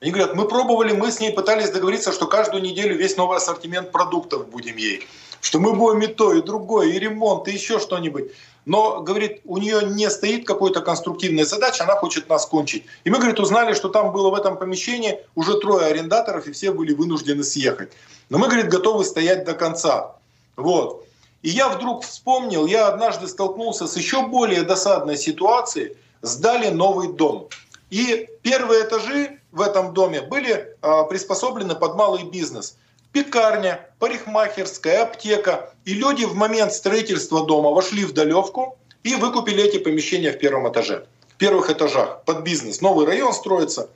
[0.00, 3.92] Они говорят, мы пробовали, мы с ней пытались договориться, что каждую неделю весь новый ассортимент
[3.92, 5.06] продуктов будем ей.
[5.40, 8.32] Что мы будем и то, и другое, и ремонт, и еще что-нибудь.
[8.66, 12.84] Но, говорит, у нее не стоит какой-то конструктивной задачи, она хочет нас кончить.
[13.04, 16.72] И мы, говорит, узнали, что там было в этом помещении уже трое арендаторов, и все
[16.72, 17.92] были вынуждены съехать.
[18.28, 20.16] Но мы, говорит, готовы стоять до конца.
[20.56, 21.06] Вот.
[21.42, 25.96] И я вдруг вспомнил, я однажды столкнулся с еще более досадной ситуацией.
[26.22, 27.48] Сдали новый дом.
[27.88, 32.76] И первые этажи в этом доме были а, приспособлены под малый бизнес.
[33.12, 35.72] Пекарня, парикмахерская, аптека.
[35.84, 40.70] И люди в момент строительства дома вошли в долевку и выкупили эти помещения в первом
[40.70, 41.06] этаже.
[41.28, 42.80] В первых этажах под бизнес.
[42.80, 43.88] Новый район строится.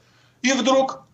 [0.43, 1.05] И вдруг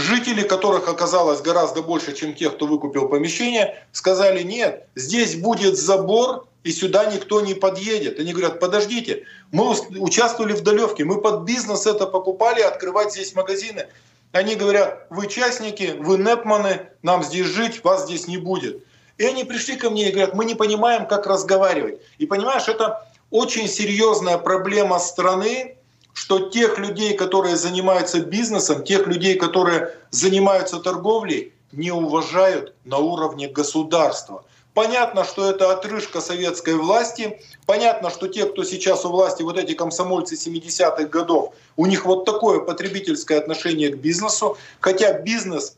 [0.00, 6.46] Жители, которых оказалось гораздо больше, чем тех, кто выкупил помещение, сказали, нет, здесь будет забор,
[6.64, 8.18] и сюда никто не подъедет.
[8.18, 13.88] Они говорят, подождите, мы участвовали в долевке, мы под бизнес это покупали, открывать здесь магазины.
[14.32, 18.84] Они говорят, вы частники, вы непманы, нам здесь жить, вас здесь не будет.
[19.18, 22.00] И они пришли ко мне и говорят, мы не понимаем, как разговаривать.
[22.18, 25.76] И понимаешь, это очень серьезная проблема страны,
[26.12, 33.48] что тех людей, которые занимаются бизнесом, тех людей, которые занимаются торговлей, не уважают на уровне
[33.48, 34.44] государства.
[34.80, 37.38] Понятно, что это отрыжка советской власти.
[37.66, 42.24] Понятно, что те, кто сейчас у власти, вот эти комсомольцы 70-х годов, у них вот
[42.24, 44.56] такое потребительское отношение к бизнесу.
[44.80, 45.76] Хотя бизнес,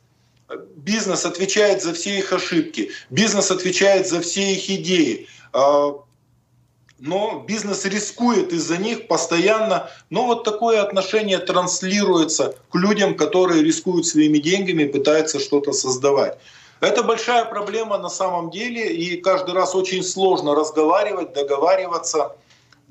[0.77, 5.27] бизнес отвечает за все их ошибки, бизнес отвечает за все их идеи.
[5.53, 5.97] А,
[7.01, 9.91] но бизнес рискует из-за них постоянно.
[10.11, 16.39] Но вот такое отношение транслируется к людям, которые рискуют своими деньгами и пытаются что-то создавать.
[16.83, 22.35] Это большая проблема на самом деле, и каждый раз очень сложно разговаривать, договариваться.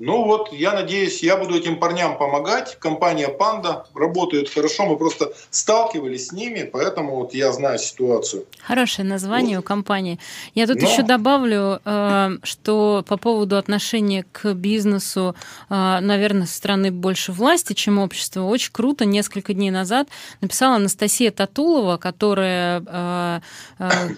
[0.04, 2.76] Ну вот, я надеюсь, я буду этим парням помогать.
[2.80, 8.44] Компания «Панда» работает хорошо, мы просто сталкивались с ними, поэтому вот я знаю ситуацию.
[8.58, 9.64] Хорошее название вот.
[9.64, 10.18] у компании.
[10.56, 10.88] Я тут Но...
[10.88, 15.36] еще добавлю, э, что по поводу отношения к бизнесу,
[15.70, 19.04] э, наверное, со стороны больше власти, чем общества, очень круто.
[19.04, 20.08] Несколько дней назад
[20.40, 23.40] написала Анастасия Татулова, которая э,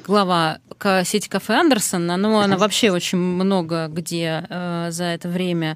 [0.07, 0.61] глава
[1.05, 2.11] сети кафе Андерсон.
[2.11, 4.47] Она, она вообще очень много где
[4.91, 5.74] за это время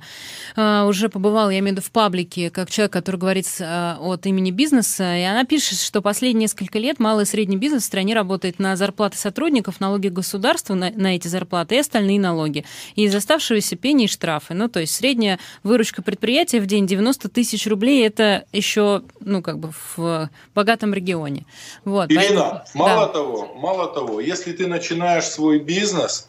[0.56, 4.26] Э, уже побывала, я имею в виду, в паблике, как человек, который говорит э, от
[4.26, 8.14] имени бизнеса, и она пишет, что последние несколько лет малый и средний бизнес в стране
[8.14, 12.64] работает на зарплаты сотрудников, налоги государства на, на эти зарплаты и остальные налоги.
[12.96, 14.54] И из оставшегося пени и штрафы.
[14.54, 19.58] Ну, то есть средняя выручка предприятия в день 90 тысяч рублей, это еще, ну, как
[19.58, 21.44] бы в богатом регионе.
[21.84, 23.12] Вот, Ирина, поэтому, мало да.
[23.12, 26.28] того, мало того, если ты начинаешь свой бизнес,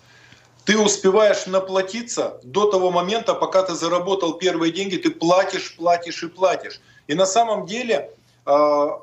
[0.69, 6.27] ты успеваешь наплатиться до того момента, пока ты заработал первые деньги, ты платишь, платишь и
[6.27, 6.79] платишь.
[7.07, 8.11] И на самом деле,
[8.45, 9.01] а,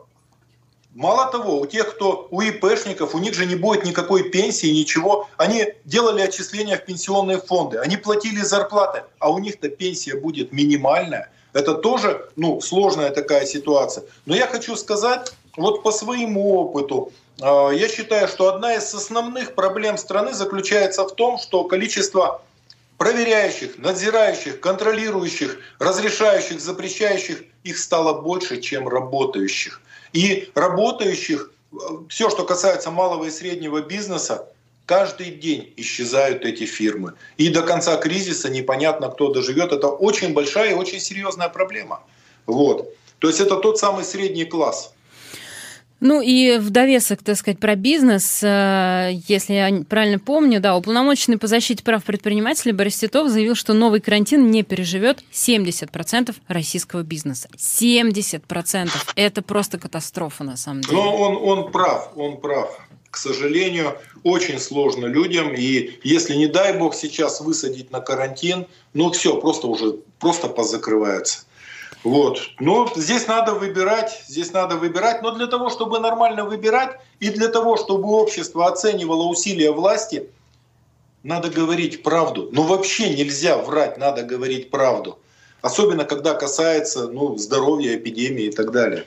[0.94, 5.26] мало того, у тех, кто у ИПшников, у них же не будет никакой пенсии, ничего.
[5.38, 11.32] Они делали отчисления в пенсионные фонды, они платили зарплаты, а у них-то пенсия будет минимальная.
[11.52, 14.04] Это тоже ну, сложная такая ситуация.
[14.24, 19.98] Но я хочу сказать, вот по своему опыту, я считаю, что одна из основных проблем
[19.98, 22.42] страны заключается в том, что количество
[22.98, 29.82] проверяющих, надзирающих, контролирующих, разрешающих, запрещающих, их стало больше, чем работающих.
[30.12, 31.50] И работающих,
[32.08, 34.48] все, что касается малого и среднего бизнеса,
[34.86, 37.14] каждый день исчезают эти фирмы.
[37.36, 39.72] И до конца кризиса непонятно, кто доживет.
[39.72, 42.02] Это очень большая и очень серьезная проблема.
[42.46, 42.94] Вот.
[43.18, 44.94] То есть это тот самый средний класс.
[46.00, 51.38] Ну и в довесок, так сказать, про бизнес, э, если я правильно помню, да, уполномоченный
[51.38, 57.48] по защите прав предпринимателей Борис Титов заявил, что новый карантин не переживет 70% российского бизнеса.
[57.56, 58.90] 70%!
[59.14, 60.96] Это просто катастрофа на самом деле.
[60.96, 62.78] Но он, он прав, он прав.
[63.10, 69.10] К сожалению, очень сложно людям, и если, не дай бог, сейчас высадить на карантин, ну
[69.12, 71.46] все, просто уже просто позакрываются.
[72.06, 72.38] Вот.
[72.60, 75.22] Но здесь надо выбирать, здесь надо выбирать.
[75.22, 80.30] Но для того, чтобы нормально выбирать, и для того, чтобы общество оценивало усилия власти,
[81.24, 82.48] надо говорить правду.
[82.52, 85.18] Но вообще нельзя врать, надо говорить правду.
[85.62, 89.04] Особенно, когда касается ну, здоровья, эпидемии и так далее.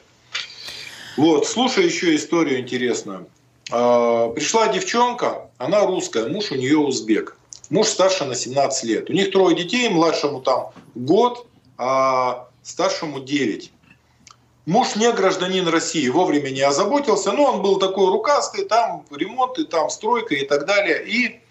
[1.16, 3.28] Вот, слушай еще историю интересную.
[3.72, 7.38] А, пришла девчонка, она русская, муж у нее узбек.
[7.70, 9.10] Муж старше на 17 лет.
[9.10, 11.48] У них трое детей, младшему там год,
[11.78, 13.72] а старшему 9.
[14.66, 19.64] Муж не гражданин России, вовремя не озаботился, но он был такой рукастый, там ремонт, и
[19.64, 21.04] там стройка и так далее.
[21.08, 21.42] И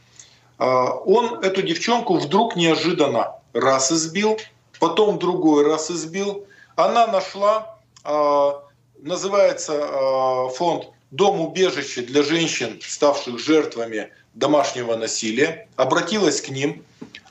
[0.58, 4.38] э, он эту девчонку вдруг неожиданно раз избил,
[4.78, 6.46] потом другой раз избил.
[6.76, 8.52] Она нашла, э,
[9.00, 16.84] называется э, фонд «Дом убежище для женщин, ставших жертвами домашнего насилия», обратилась к ним.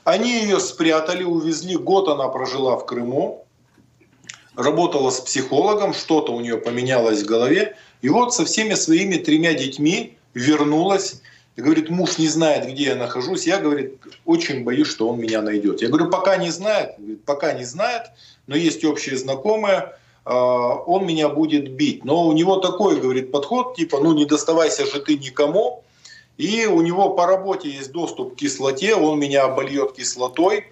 [0.04, 3.46] Они ее спрятали, увезли, год она прожила в Крыму,
[4.58, 7.76] работала с психологом, что-то у нее поменялось в голове.
[8.02, 11.22] И вот со всеми своими тремя детьми вернулась
[11.54, 13.46] и говорит, муж не знает, где я нахожусь.
[13.46, 15.80] Я, говорит, очень боюсь, что он меня найдет.
[15.80, 18.10] Я говорю, пока не знает, пока не знает,
[18.48, 19.92] но есть общие знакомые,
[20.24, 22.04] а, он меня будет бить.
[22.04, 25.84] Но у него такой, говорит, подход, типа, ну не доставайся же ты никому.
[26.36, 30.64] И у него по работе есть доступ к кислоте, он меня обольет кислотой.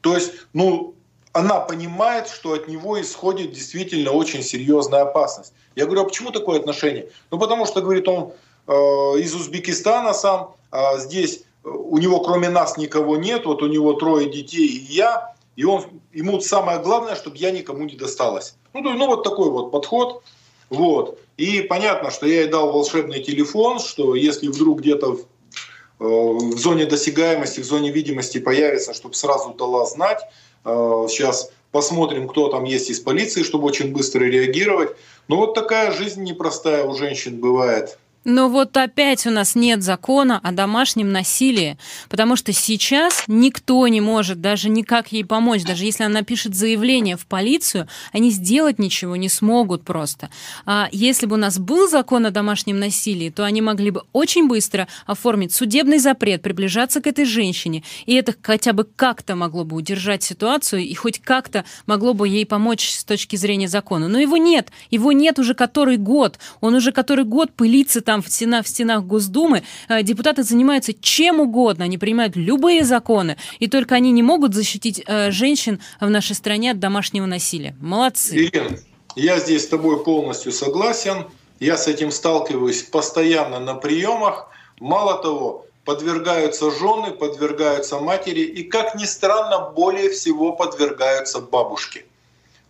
[0.00, 0.94] То есть, ну,
[1.38, 5.52] она понимает, что от него исходит действительно очень серьезная опасность.
[5.76, 7.10] Я говорю, а почему такое отношение?
[7.30, 8.32] Ну, потому что, говорит, он
[8.66, 8.72] э,
[9.20, 13.92] из Узбекистана сам, а здесь э, у него кроме нас никого нет, вот у него
[13.92, 18.56] трое детей и я, и он, ему самое главное, чтобы я никому не досталась.
[18.74, 20.24] Ну, ну вот такой вот подход.
[20.70, 21.20] Вот.
[21.36, 26.58] И понятно, что я ей дал волшебный телефон, что если вдруг где-то в, э, в
[26.58, 30.20] зоне досягаемости, в зоне видимости появится, чтобы сразу дала знать.
[30.64, 34.96] Сейчас э, посмотрим, кто там есть из полиции, чтобы очень быстро реагировать.
[35.28, 37.98] Но вот такая жизнь непростая у женщин бывает.
[38.28, 41.78] Но вот опять у нас нет закона о домашнем насилии,
[42.10, 45.64] потому что сейчас никто не может даже никак ей помочь.
[45.64, 50.28] Даже если она пишет заявление в полицию, они сделать ничего не смогут просто.
[50.66, 54.46] А если бы у нас был закон о домашнем насилии, то они могли бы очень
[54.46, 59.74] быстро оформить судебный запрет, приближаться к этой женщине, и это хотя бы как-то могло бы
[59.74, 64.06] удержать ситуацию и хоть как-то могло бы ей помочь с точки зрения закона.
[64.06, 64.68] Но его нет.
[64.90, 66.38] Его нет уже который год.
[66.60, 71.40] Он уже который год пылится там в стенах, в стенах Госдумы, э, депутаты занимаются чем
[71.40, 76.34] угодно, они принимают любые законы, и только они не могут защитить э, женщин в нашей
[76.34, 77.76] стране от домашнего насилия.
[77.80, 78.36] Молодцы.
[78.36, 78.78] Ирина,
[79.16, 81.26] я здесь с тобой полностью согласен.
[81.60, 84.48] Я с этим сталкиваюсь постоянно на приемах.
[84.78, 92.04] Мало того, подвергаются жены, подвергаются матери и, как ни странно, более всего подвергаются бабушки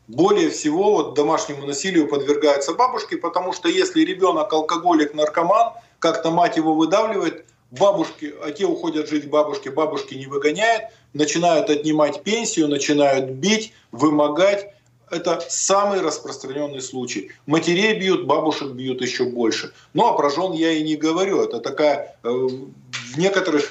[0.08, 6.56] более всего вот домашнему насилию подвергаются бабушки, потому что если ребенок алкоголик, наркоман, как-то мать
[6.56, 12.68] его выдавливает, бабушки, а те уходят жить к бабушке, бабушки не выгоняют, начинают отнимать пенсию,
[12.68, 14.72] начинают бить, вымогать.
[15.10, 17.30] Это самый распространенный случай.
[17.46, 19.72] Матерей бьют, бабушек бьют еще больше.
[19.94, 21.42] Ну а про жен я и не говорю.
[21.42, 23.70] Это такая э, в некоторых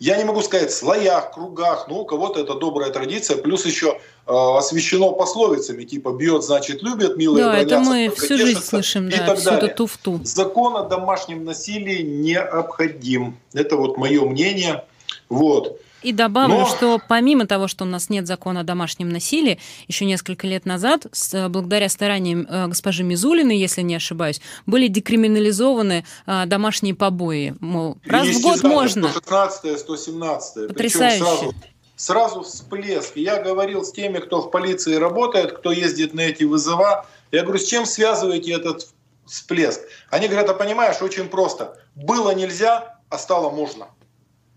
[0.00, 4.32] я не могу сказать слоях, кругах, но у кого-то это добрая традиция, плюс еще э,
[4.32, 9.26] освещено пословицами, типа «бьет, значит, любят, милые Да, это мы всю жизнь слышим, и да,
[9.26, 10.18] так всю эту туфту.
[10.24, 13.38] Закон о домашнем насилии необходим.
[13.52, 14.84] Это вот мое мнение.
[15.30, 15.80] Вот.
[16.02, 16.66] И добавлю, Но...
[16.66, 21.06] что помимо того, что у нас нет закона о домашнем насилии, еще несколько лет назад,
[21.12, 27.54] с, благодаря стараниям э, госпожи Мизулиной, если не ошибаюсь, были декриминализованы а, домашние побои.
[27.60, 29.10] Мол, раз в год можно.
[29.10, 31.18] 116 117 Потрясающе.
[31.24, 31.54] Сразу,
[31.96, 33.16] сразу всплеск.
[33.16, 37.06] Я говорил с теми, кто в полиции работает, кто ездит на эти вызова.
[37.30, 38.88] Я говорю, с чем связываете этот
[39.26, 39.82] всплеск?
[40.10, 41.76] Они говорят, а понимаешь, очень просто.
[41.94, 43.88] Было нельзя, а стало можно.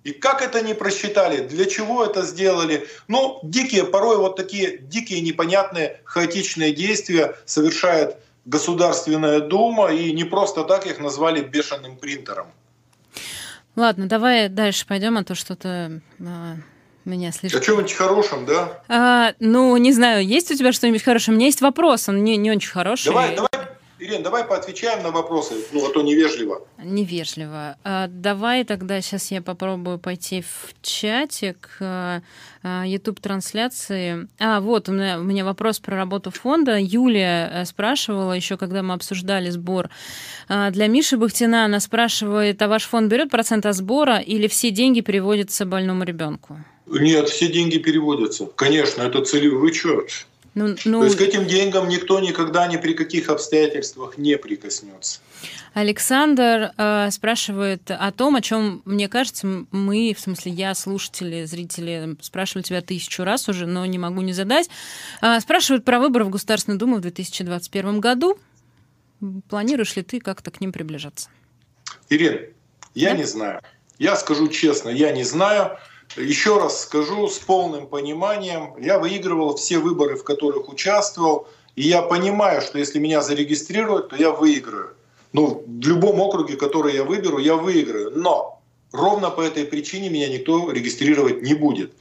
[0.04, 2.88] И как это не просчитали, для чего это сделали.
[3.08, 10.64] Ну, дикие, порой вот такие дикие, непонятные, хаотичные действия совершает Государственная Дума, и не просто
[10.66, 12.47] так их назвали бешеным принтером.
[13.76, 16.56] Ладно, давай дальше пойдем, а то что-то а,
[17.06, 17.62] меня слишком...
[17.62, 18.84] О чем-нибудь хорошем, да?
[18.89, 21.34] А, ну, не знаю, есть у тебя что-нибудь хорошее?
[21.34, 23.06] У меня есть вопрос, он не, не очень хороший.
[23.06, 23.62] Давай, давай
[24.00, 26.66] Ирина, давай поотвечаем на вопросы, ну а то невежливо.
[26.84, 27.78] Невежливо.
[27.84, 32.22] А, давай тогда сейчас я попробую пойти в чатик а,
[32.64, 34.28] а, YouTube-трансляции.
[34.39, 36.78] А, вот, у меня, у меня вопрос про работу фонда.
[36.80, 39.89] Юлия э, спрашивала еще, когда мы обсуждали сбор.
[40.50, 44.72] А, для Миши Бахтина она спрашивает, а ваш фонд берет процент от сбора или все
[44.72, 46.58] деньги переводятся больному ребенку?
[46.88, 48.48] Нет, все деньги переводятся.
[48.48, 49.60] Конечно, это целевой.
[49.60, 50.04] Вы что?
[50.56, 50.99] Ну, ну...
[50.99, 55.20] То есть к этим деньгам никто никогда ни при каких обстоятельствах не прикоснется.
[55.74, 62.16] Александр э, спрашивает о том, о чем, мне кажется, мы, в смысле, я, слушатели, зрители,
[62.22, 64.70] спрашивали тебя тысячу раз уже, но не могу не задать.
[65.22, 68.38] Э, спрашивают про выборы в Государственную Думу в 2021 году.
[69.49, 71.30] Планируешь ли ты как-то к ним приближаться?
[72.10, 72.39] Ирина,
[72.93, 73.18] я да?
[73.18, 73.62] не знаю.
[73.97, 75.78] Я скажу честно, я не знаю.
[76.16, 82.01] Еще раз скажу с полным пониманием, я выигрывал все выборы, в которых участвовал, и я
[82.04, 84.95] понимаю, что если меня зарегистрируют, то я выиграю.
[85.32, 88.12] Ну, в любом округе, который я выберу, я выиграю.
[88.16, 91.93] Но ровно по этой причине меня никто регистрировать не будет.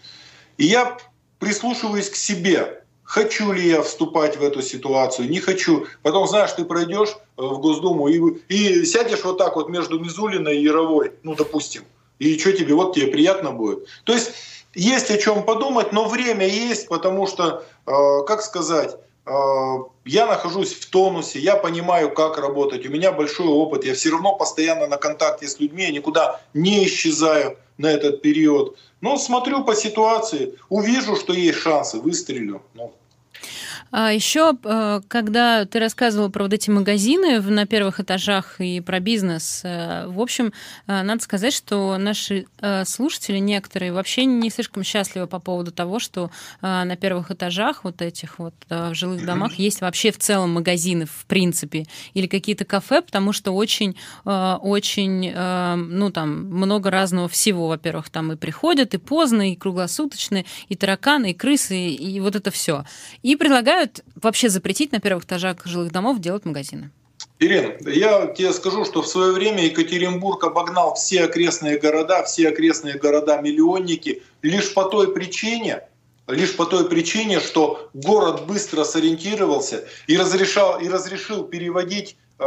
[0.58, 0.98] И я
[1.38, 2.84] прислушиваюсь к себе.
[3.02, 5.86] Хочу ли я вступать в эту ситуацию, не хочу.
[6.02, 10.58] Потом, знаешь, ты пройдешь э, в Госдуму и, и сядешь вот так вот между Мизулиной
[10.58, 11.82] и Яровой, ну, допустим.
[12.22, 13.86] И что тебе, вот тебе приятно будет.
[14.04, 14.30] То есть
[14.74, 17.92] есть о чем подумать, но время есть, потому что, э,
[18.26, 18.96] как сказать,
[19.26, 19.30] э,
[20.04, 24.36] я нахожусь в тонусе, я понимаю, как работать, у меня большой опыт, я все равно
[24.36, 28.76] постоянно на контакте с людьми, я никуда не исчезаю на этот период.
[29.00, 32.62] Но смотрю по ситуации, увижу, что есть шансы, выстрелю.
[32.74, 32.92] Ну,
[33.94, 39.00] а еще, э, когда ты рассказывал про вот эти магазины на первых этажах и про
[39.00, 40.54] бизнес, э, в общем,
[40.86, 42.46] э, надо сказать, что наши
[42.84, 46.30] слушатели некоторые вообще не слишком счастливы по поводу того, что
[46.60, 51.26] на первых этажах вот этих вот в жилых домах есть вообще в целом магазины, в
[51.26, 57.66] принципе, или какие-то кафе, потому что очень, очень, ну там много разного всего.
[57.66, 62.52] Во-первых, там и приходят, и поздно, и круглосуточно, и тараканы, и крысы, и вот это
[62.52, 62.84] все.
[63.22, 66.90] И предлагают предлагают вообще запретить на первых этажах жилых домов делать магазины?
[67.38, 72.98] Ирина, я тебе скажу, что в свое время Екатеринбург обогнал все окрестные города, все окрестные
[72.98, 75.82] города-миллионники лишь по той причине,
[76.28, 82.44] лишь по той причине, что город быстро сориентировался и, разрешал, и разрешил переводить э,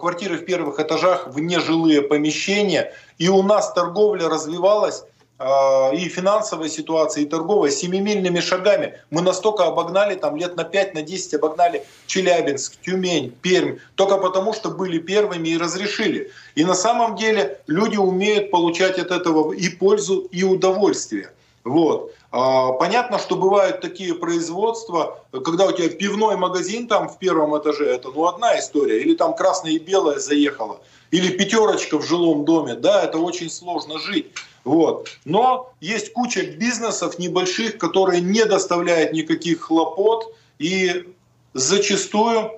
[0.00, 5.02] квартиры в первых этажах в нежилые помещения, и у нас торговля развивалась
[5.38, 8.98] и финансовая ситуация, и торговая семимильными шагами.
[9.10, 14.54] Мы настолько обогнали, там лет на 5, на 10 обогнали Челябинск, Тюмень, Пермь, только потому,
[14.54, 16.30] что были первыми и разрешили.
[16.54, 21.30] И на самом деле люди умеют получать от этого и пользу, и удовольствие.
[21.64, 22.12] Вот.
[22.30, 27.86] А, понятно, что бывают такие производства, когда у тебя пивной магазин там в первом этаже,
[27.86, 30.80] это ну одна история, или там красное и белое заехало,
[31.10, 34.32] или пятерочка в жилом доме, да, это очень сложно жить.
[34.66, 35.08] Вот.
[35.24, 41.06] Но есть куча бизнесов небольших, которые не доставляют никаких хлопот и
[41.54, 42.50] зачастую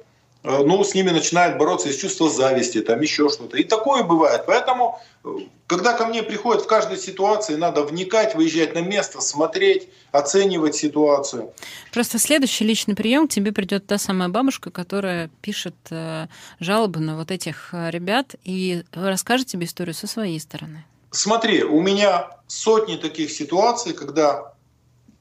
[0.43, 3.59] э, ну, с ними начинают бороться из чувства зависти, там еще что-то.
[3.59, 4.45] И такое бывает.
[4.47, 5.29] Поэтому, э,
[5.67, 11.53] когда ко мне приходят в каждой ситуации, надо вникать, выезжать на место, смотреть, оценивать ситуацию.
[11.93, 16.29] Просто следующий личный прием к тебе придет та самая бабушка, которая пишет э,
[16.59, 20.87] жалобы на вот этих ребят и расскажет тебе историю со своей стороны.
[21.11, 24.53] Смотри, у меня сотни таких ситуаций, когда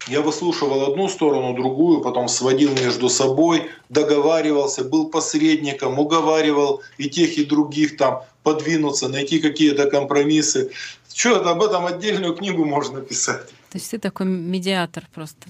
[0.07, 7.38] я выслушивал одну сторону, другую, потом сводил между собой, договаривался, был посредником, уговаривал и тех,
[7.38, 10.71] и других там подвинуться, найти какие-то компромиссы.
[11.13, 13.47] Что, об этом отдельную книгу можно писать.
[13.69, 15.47] То есть ты такой медиатор просто.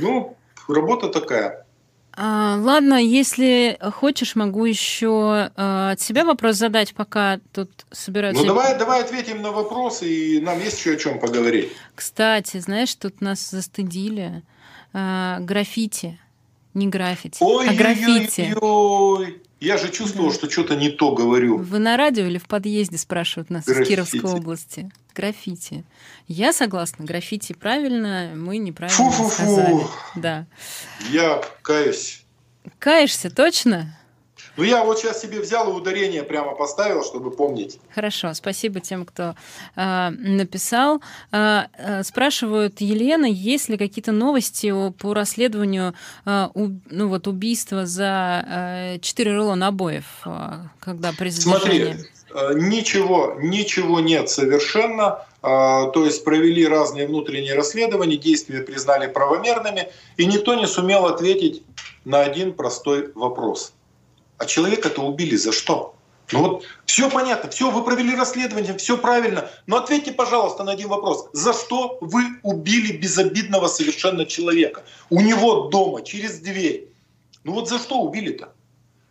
[0.00, 0.36] Ну,
[0.68, 1.66] работа такая.
[2.20, 8.42] А, ладно, если хочешь, могу еще а, от себя вопрос задать, пока тут собираются.
[8.42, 11.70] Ну давай, давай ответим на вопросы, и нам есть еще о чем поговорить.
[11.94, 14.42] Кстати, знаешь, тут нас застыдили
[14.92, 16.18] а, граффити,
[16.74, 18.52] не граффити, ой, а граффити.
[18.60, 19.42] Ой, ой, ой.
[19.60, 20.34] Я же чувствовал, да.
[20.34, 21.58] что что-то не то говорю.
[21.58, 23.82] Вы на радио или в подъезде спрашивают нас граффити.
[23.84, 24.90] из Кировской области?
[25.14, 25.84] Граффити.
[26.28, 29.30] Я согласна, граффити правильно, мы неправильно Фу-фу-фу.
[29.30, 29.86] сказали.
[30.14, 30.46] Да.
[31.10, 32.22] Я каюсь.
[32.78, 33.97] Каешься, точно?
[34.58, 37.78] Ну, я вот сейчас себе взял и ударение прямо поставил, чтобы помнить.
[37.94, 39.36] Хорошо, спасибо тем, кто
[39.76, 41.00] э, написал.
[41.30, 45.94] Э, э, спрашивают Елена, есть ли какие-то новости по расследованию
[46.26, 51.96] э, у, ну, вот, убийства за э, 4 рулона обоев, э, когда при задержании...
[52.28, 55.24] Смотри, ничего, ничего нет совершенно.
[55.40, 61.62] То есть провели разные внутренние расследования, действия признали правомерными, и никто не сумел ответить
[62.04, 63.72] на один простой вопрос–
[64.38, 65.94] а человека-то убили за что?
[66.32, 69.50] Ну вот все понятно, все, вы провели расследование, все правильно.
[69.66, 71.28] Но ответьте, пожалуйста, на один вопрос.
[71.32, 74.84] За что вы убили безобидного совершенно человека?
[75.10, 76.88] У него дома, через дверь.
[77.44, 78.52] Ну вот за что убили-то?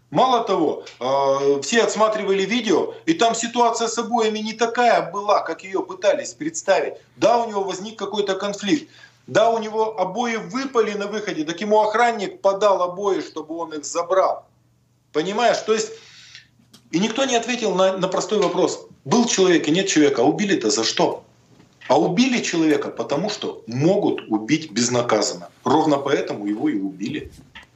[0.10, 5.64] Мало того, э, все отсматривали видео, и там ситуация с обоями не такая была, как
[5.64, 6.94] ее пытались представить.
[7.18, 8.90] Да, у него возник какой-то конфликт.
[9.26, 13.84] Да, у него обои выпали на выходе, так ему охранник подал обои, чтобы он их
[13.84, 14.46] забрал.
[15.18, 15.57] Понимаешь?
[15.65, 15.93] То есть
[16.91, 18.86] и никто не ответил на, на простой вопрос.
[19.03, 21.24] Был человек и нет человека, а убили-то за что?
[21.88, 25.49] А убили человека, потому что могут убить безнаказанно.
[25.63, 27.32] Ровно поэтому его и убили.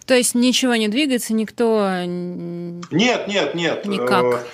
[0.05, 2.03] То есть ничего не двигается, никто...
[2.05, 3.85] Нет, нет, нет.
[3.87, 4.23] Никак.
[4.23, 4.45] Э,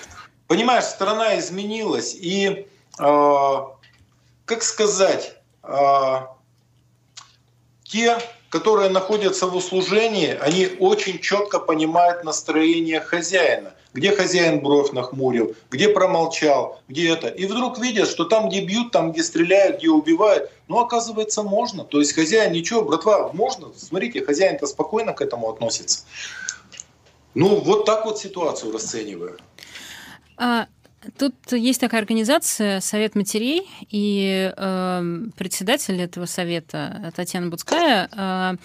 [0.48, 5.36] понимаешь, страна изменилась, и как сказать,
[7.84, 8.18] те,
[8.50, 13.74] которые находятся в услужении, они очень четко понимают настроение хозяина.
[13.94, 17.30] Где хозяин бровь нахмурил, где промолчал, где это.
[17.30, 21.84] И вдруг видят, что там, где бьют, там, где стреляют, где убивают, ну, оказывается, можно.
[21.84, 23.70] То есть хозяин ничего, братва, можно.
[23.76, 26.02] Смотрите, хозяин-то спокойно к этому относится.
[27.34, 29.38] Ну, вот так вот ситуацию расцениваю.
[30.38, 30.68] А,
[31.18, 38.56] Тут есть такая организация Совет матерей, и э, председатель этого совета Татьяна Буцкая э,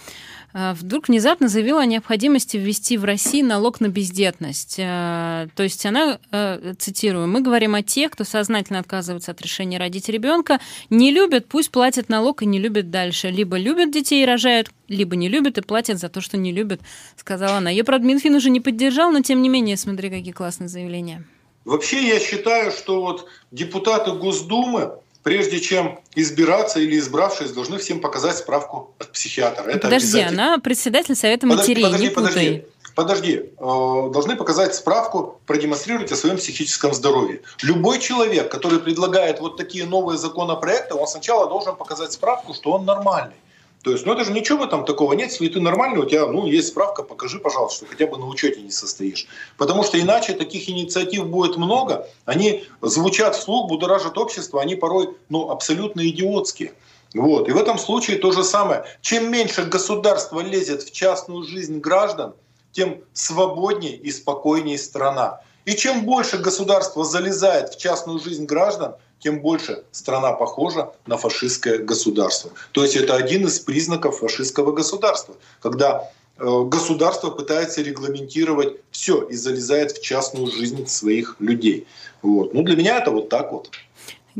[0.55, 4.76] э, вдруг внезапно заявила о необходимости ввести в России налог на бездетность.
[4.78, 9.78] Э, то есть она, э, цитирую, мы говорим о тех, кто сознательно отказывается от решения
[9.78, 10.59] родить ребенка,
[10.90, 13.28] не любят, пусть платят налог и не любят дальше.
[13.28, 16.80] Либо любят детей и рожают, либо не любят и платят за то, что не любят,
[17.16, 17.70] сказала она.
[17.70, 21.24] Ее, правда, Минфин уже не поддержал, но тем не менее, смотри, какие классные заявления.
[21.64, 24.92] Вообще я считаю, что вот депутаты Госдумы,
[25.22, 29.70] прежде чем избираться или избравшись, должны всем показать справку от психиатра.
[29.70, 32.66] Это подожди, она председатель Совета матерей, подожди, не подожди, путай.
[32.94, 37.40] Подожди, э, должны показать справку, продемонстрировать о своем психическом здоровье.
[37.62, 42.84] Любой человек, который предлагает вот такие новые законопроекты, он сначала должен показать справку, что он
[42.84, 43.36] нормальный.
[43.83, 45.30] То есть, ну это же ничего этом такого нет.
[45.30, 48.61] Если ты нормальный, у тебя ну, есть справка, покажи, пожалуйста, что хотя бы на учете
[48.61, 49.26] не состоишь.
[49.57, 52.07] Потому что иначе таких инициатив будет много.
[52.24, 56.74] Они звучат вслух, будоражат общество, они порой ну, абсолютно идиотские.
[57.14, 57.49] Вот.
[57.49, 58.85] И в этом случае то же самое.
[59.01, 62.35] Чем меньше государство лезет в частную жизнь граждан,
[62.70, 65.41] тем свободнее и спокойнее страна.
[65.64, 71.78] И чем больше государство залезает в частную жизнь граждан, тем больше страна похожа на фашистское
[71.78, 72.50] государство.
[72.72, 79.34] То есть это один из признаков фашистского государства, когда э, государство пытается регламентировать все и
[79.34, 81.86] залезает в частную жизнь своих людей.
[82.22, 82.52] Вот.
[82.52, 83.70] Ну, для меня это вот так вот.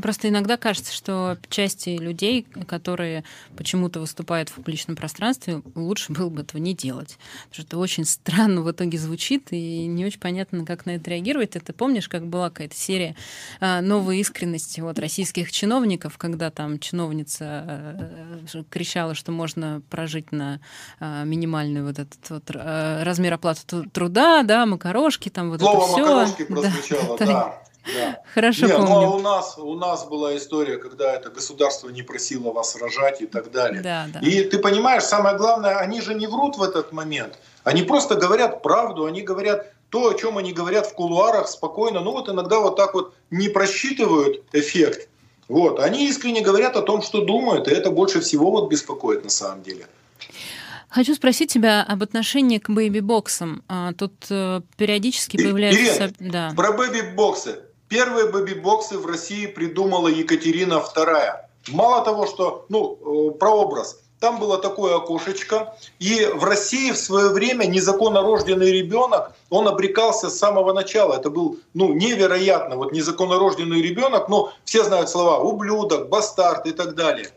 [0.01, 3.25] Просто иногда кажется, что части людей, которые
[3.57, 7.19] почему-то выступают в публичном пространстве, лучше было бы этого не делать.
[7.49, 11.11] Потому что это очень странно в итоге звучит, и не очень понятно, как на это
[11.11, 11.57] реагировать.
[11.57, 13.17] Это помнишь, как была какая-то серия
[13.61, 20.61] а, новой искренности от российских чиновников, когда там чиновница а, кричала, что можно прожить на
[21.01, 26.01] а, минимальный вот этот вот размер оплаты труда, да, макарошки, там вот Слово это все.
[26.01, 27.27] макарошки прозвучало, да.
[27.27, 27.62] да.
[27.85, 28.19] Да.
[28.35, 28.91] Хорошо Нет, помню.
[28.91, 33.21] Ну, а у нас, у нас была история, когда это государство не просило вас рожать
[33.21, 33.83] и так далее.
[33.83, 34.21] Да, да.
[34.21, 37.39] И ты понимаешь, самое главное, они же не врут в этот момент.
[37.65, 42.01] Они просто говорят правду, они говорят то, о чем они говорят в кулуарах спокойно.
[42.01, 45.09] Ну вот иногда вот так вот не просчитывают эффект.
[45.49, 45.81] Вот.
[45.81, 49.63] Они искренне говорят о том, что думают, и это больше всего вот беспокоит на самом
[49.63, 49.87] деле.
[50.89, 53.63] Хочу спросить тебя об отношении к бэйби-боксам.
[53.67, 56.13] А, тут э, периодически появляются...
[56.19, 56.53] Ирина, да.
[56.55, 57.61] про бэйби-боксы.
[57.93, 61.33] Первые бэби-боксы в России придумала Екатерина II.
[61.69, 67.29] Мало того, что, ну, э, прообраз, там было такое окошечко, и в России в свое
[67.29, 71.17] время незаконно рожденный ребенок, он обрекался с самого начала.
[71.17, 76.73] Это был ну, невероятно, вот незаконно рожденный ребенок, ну, все знают слова ублюдок, бастард и
[76.73, 77.29] так далее.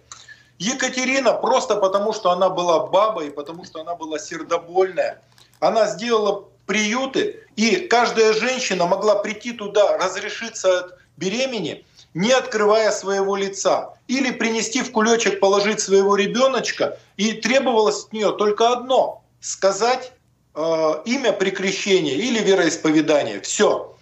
[0.58, 5.22] Екатерина просто потому, что она была бабой, потому что она была сердобольная,
[5.60, 13.36] она сделала приюты, и каждая женщина могла прийти туда, разрешиться от беремени, не открывая своего
[13.36, 13.94] лица.
[14.08, 20.12] Или принести в кулечек, положить своего ребеночка, и требовалось от нее только одно– сказать
[20.56, 23.42] э, имя при крещении или вероисповедание.
[23.42, 23.96] Все.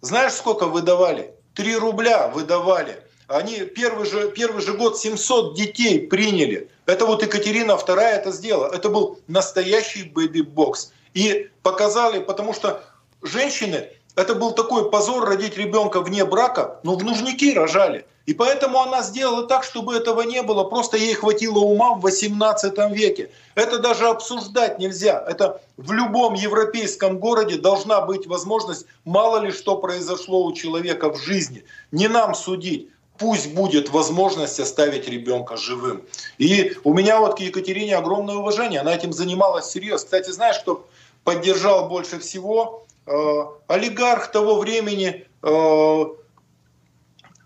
[0.00, 1.34] Знаешь, сколько выдавали?
[1.54, 3.02] Три рубля выдавали.
[3.28, 6.68] Они первый же, первый же год 700 детей приняли.
[6.86, 8.74] Это вот Екатерина II это сделала.
[8.74, 10.92] Это был настоящий бэби-бокс.
[11.14, 12.82] И показали, потому что
[13.22, 18.06] женщины, это был такой позор родить ребенка вне брака, но в нужники рожали.
[18.26, 20.62] И поэтому она сделала так, чтобы этого не было.
[20.64, 23.30] Просто ей хватило ума в 18 веке.
[23.56, 25.24] Это даже обсуждать нельзя.
[25.26, 31.16] Это в любом европейском городе должна быть возможность, мало ли что произошло у человека в
[31.16, 31.64] жизни.
[31.90, 32.90] Не нам судить
[33.20, 36.06] пусть будет возможность оставить ребенка живым.
[36.38, 40.06] И у меня вот к Екатерине огромное уважение, она этим занималась серьезно.
[40.06, 40.86] Кстати, знаешь, кто
[41.24, 42.86] поддержал больше всего?
[43.06, 46.04] Э, олигарх того времени э,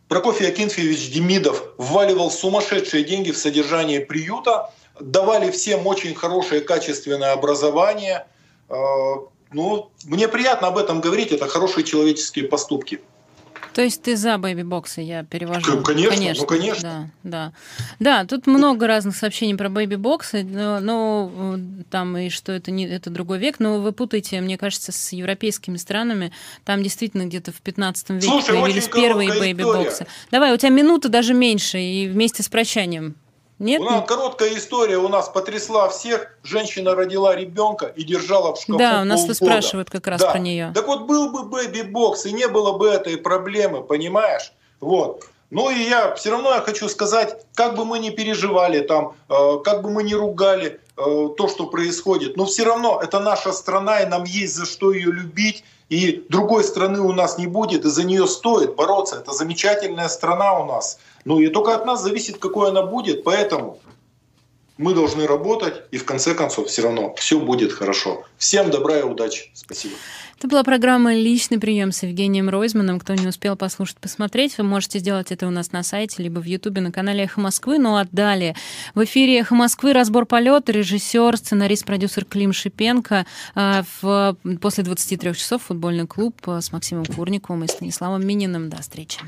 [0.08, 4.70] Прокофий Акинфеевич Демидов вваливал сумасшедшие деньги в содержание приюта,
[5.00, 8.26] давали всем очень хорошее качественное образование.
[8.68, 8.76] Э,
[9.52, 13.00] ну, мне приятно об этом говорить, это хорошие человеческие поступки.
[13.74, 15.82] То есть ты за бэйби-боксы, я перевожу.
[15.82, 16.42] Конечно, конечно.
[16.42, 17.12] ну конечно.
[17.22, 17.52] Да,
[17.98, 18.20] да.
[18.20, 21.58] Да, тут много разных сообщений про бэйби-боксы, но, но
[21.90, 25.76] там и что это не это другой век, но вы путаете, мне кажется, с европейскими
[25.76, 26.32] странами.
[26.64, 30.06] Там действительно где-то в 15 веке Слушай, появились первые бэйби-боксы.
[30.30, 33.16] Давай, у тебя минута даже меньше, и вместе с прощанием.
[33.58, 33.80] Нет?
[33.80, 36.36] У нас короткая история у нас потрясла всех.
[36.42, 40.30] Женщина родила ребенка и держала в шкафу Да, у нас спрашивают как раз да.
[40.30, 40.72] про нее.
[40.74, 44.52] Так вот был бы бэби-бокс, и не было бы этой проблемы, понимаешь?
[44.80, 45.24] Вот.
[45.50, 49.58] Ну и я все равно я хочу сказать, как бы мы ни переживали там, э,
[49.64, 54.00] как бы мы ни ругали э, то, что происходит, но все равно это наша страна,
[54.00, 57.90] и нам есть за что ее любить, и другой страны у нас не будет, и
[57.90, 59.16] за нее стоит бороться.
[59.16, 60.98] Это замечательная страна у нас.
[61.24, 63.78] Ну и только от нас зависит, какой она будет, поэтому
[64.76, 68.24] мы должны работать, и в конце концов все равно все будет хорошо.
[68.38, 69.50] Всем добра и удачи.
[69.54, 69.94] Спасибо.
[70.36, 72.98] Это была программа «Личный прием» с Евгением Ройзманом.
[72.98, 76.44] Кто не успел послушать, посмотреть, вы можете сделать это у нас на сайте, либо в
[76.44, 77.78] Ютубе на канале «Эхо Москвы».
[77.78, 78.56] Ну а далее
[78.94, 83.26] в эфире «Эхо Москвы» разбор полета, режиссер, сценарист, продюсер Клим Шипенко.
[83.54, 88.68] А, в, после 23 часов футбольный клуб с Максимом Курниковым и Станиславом Мининым.
[88.68, 89.20] До встречи.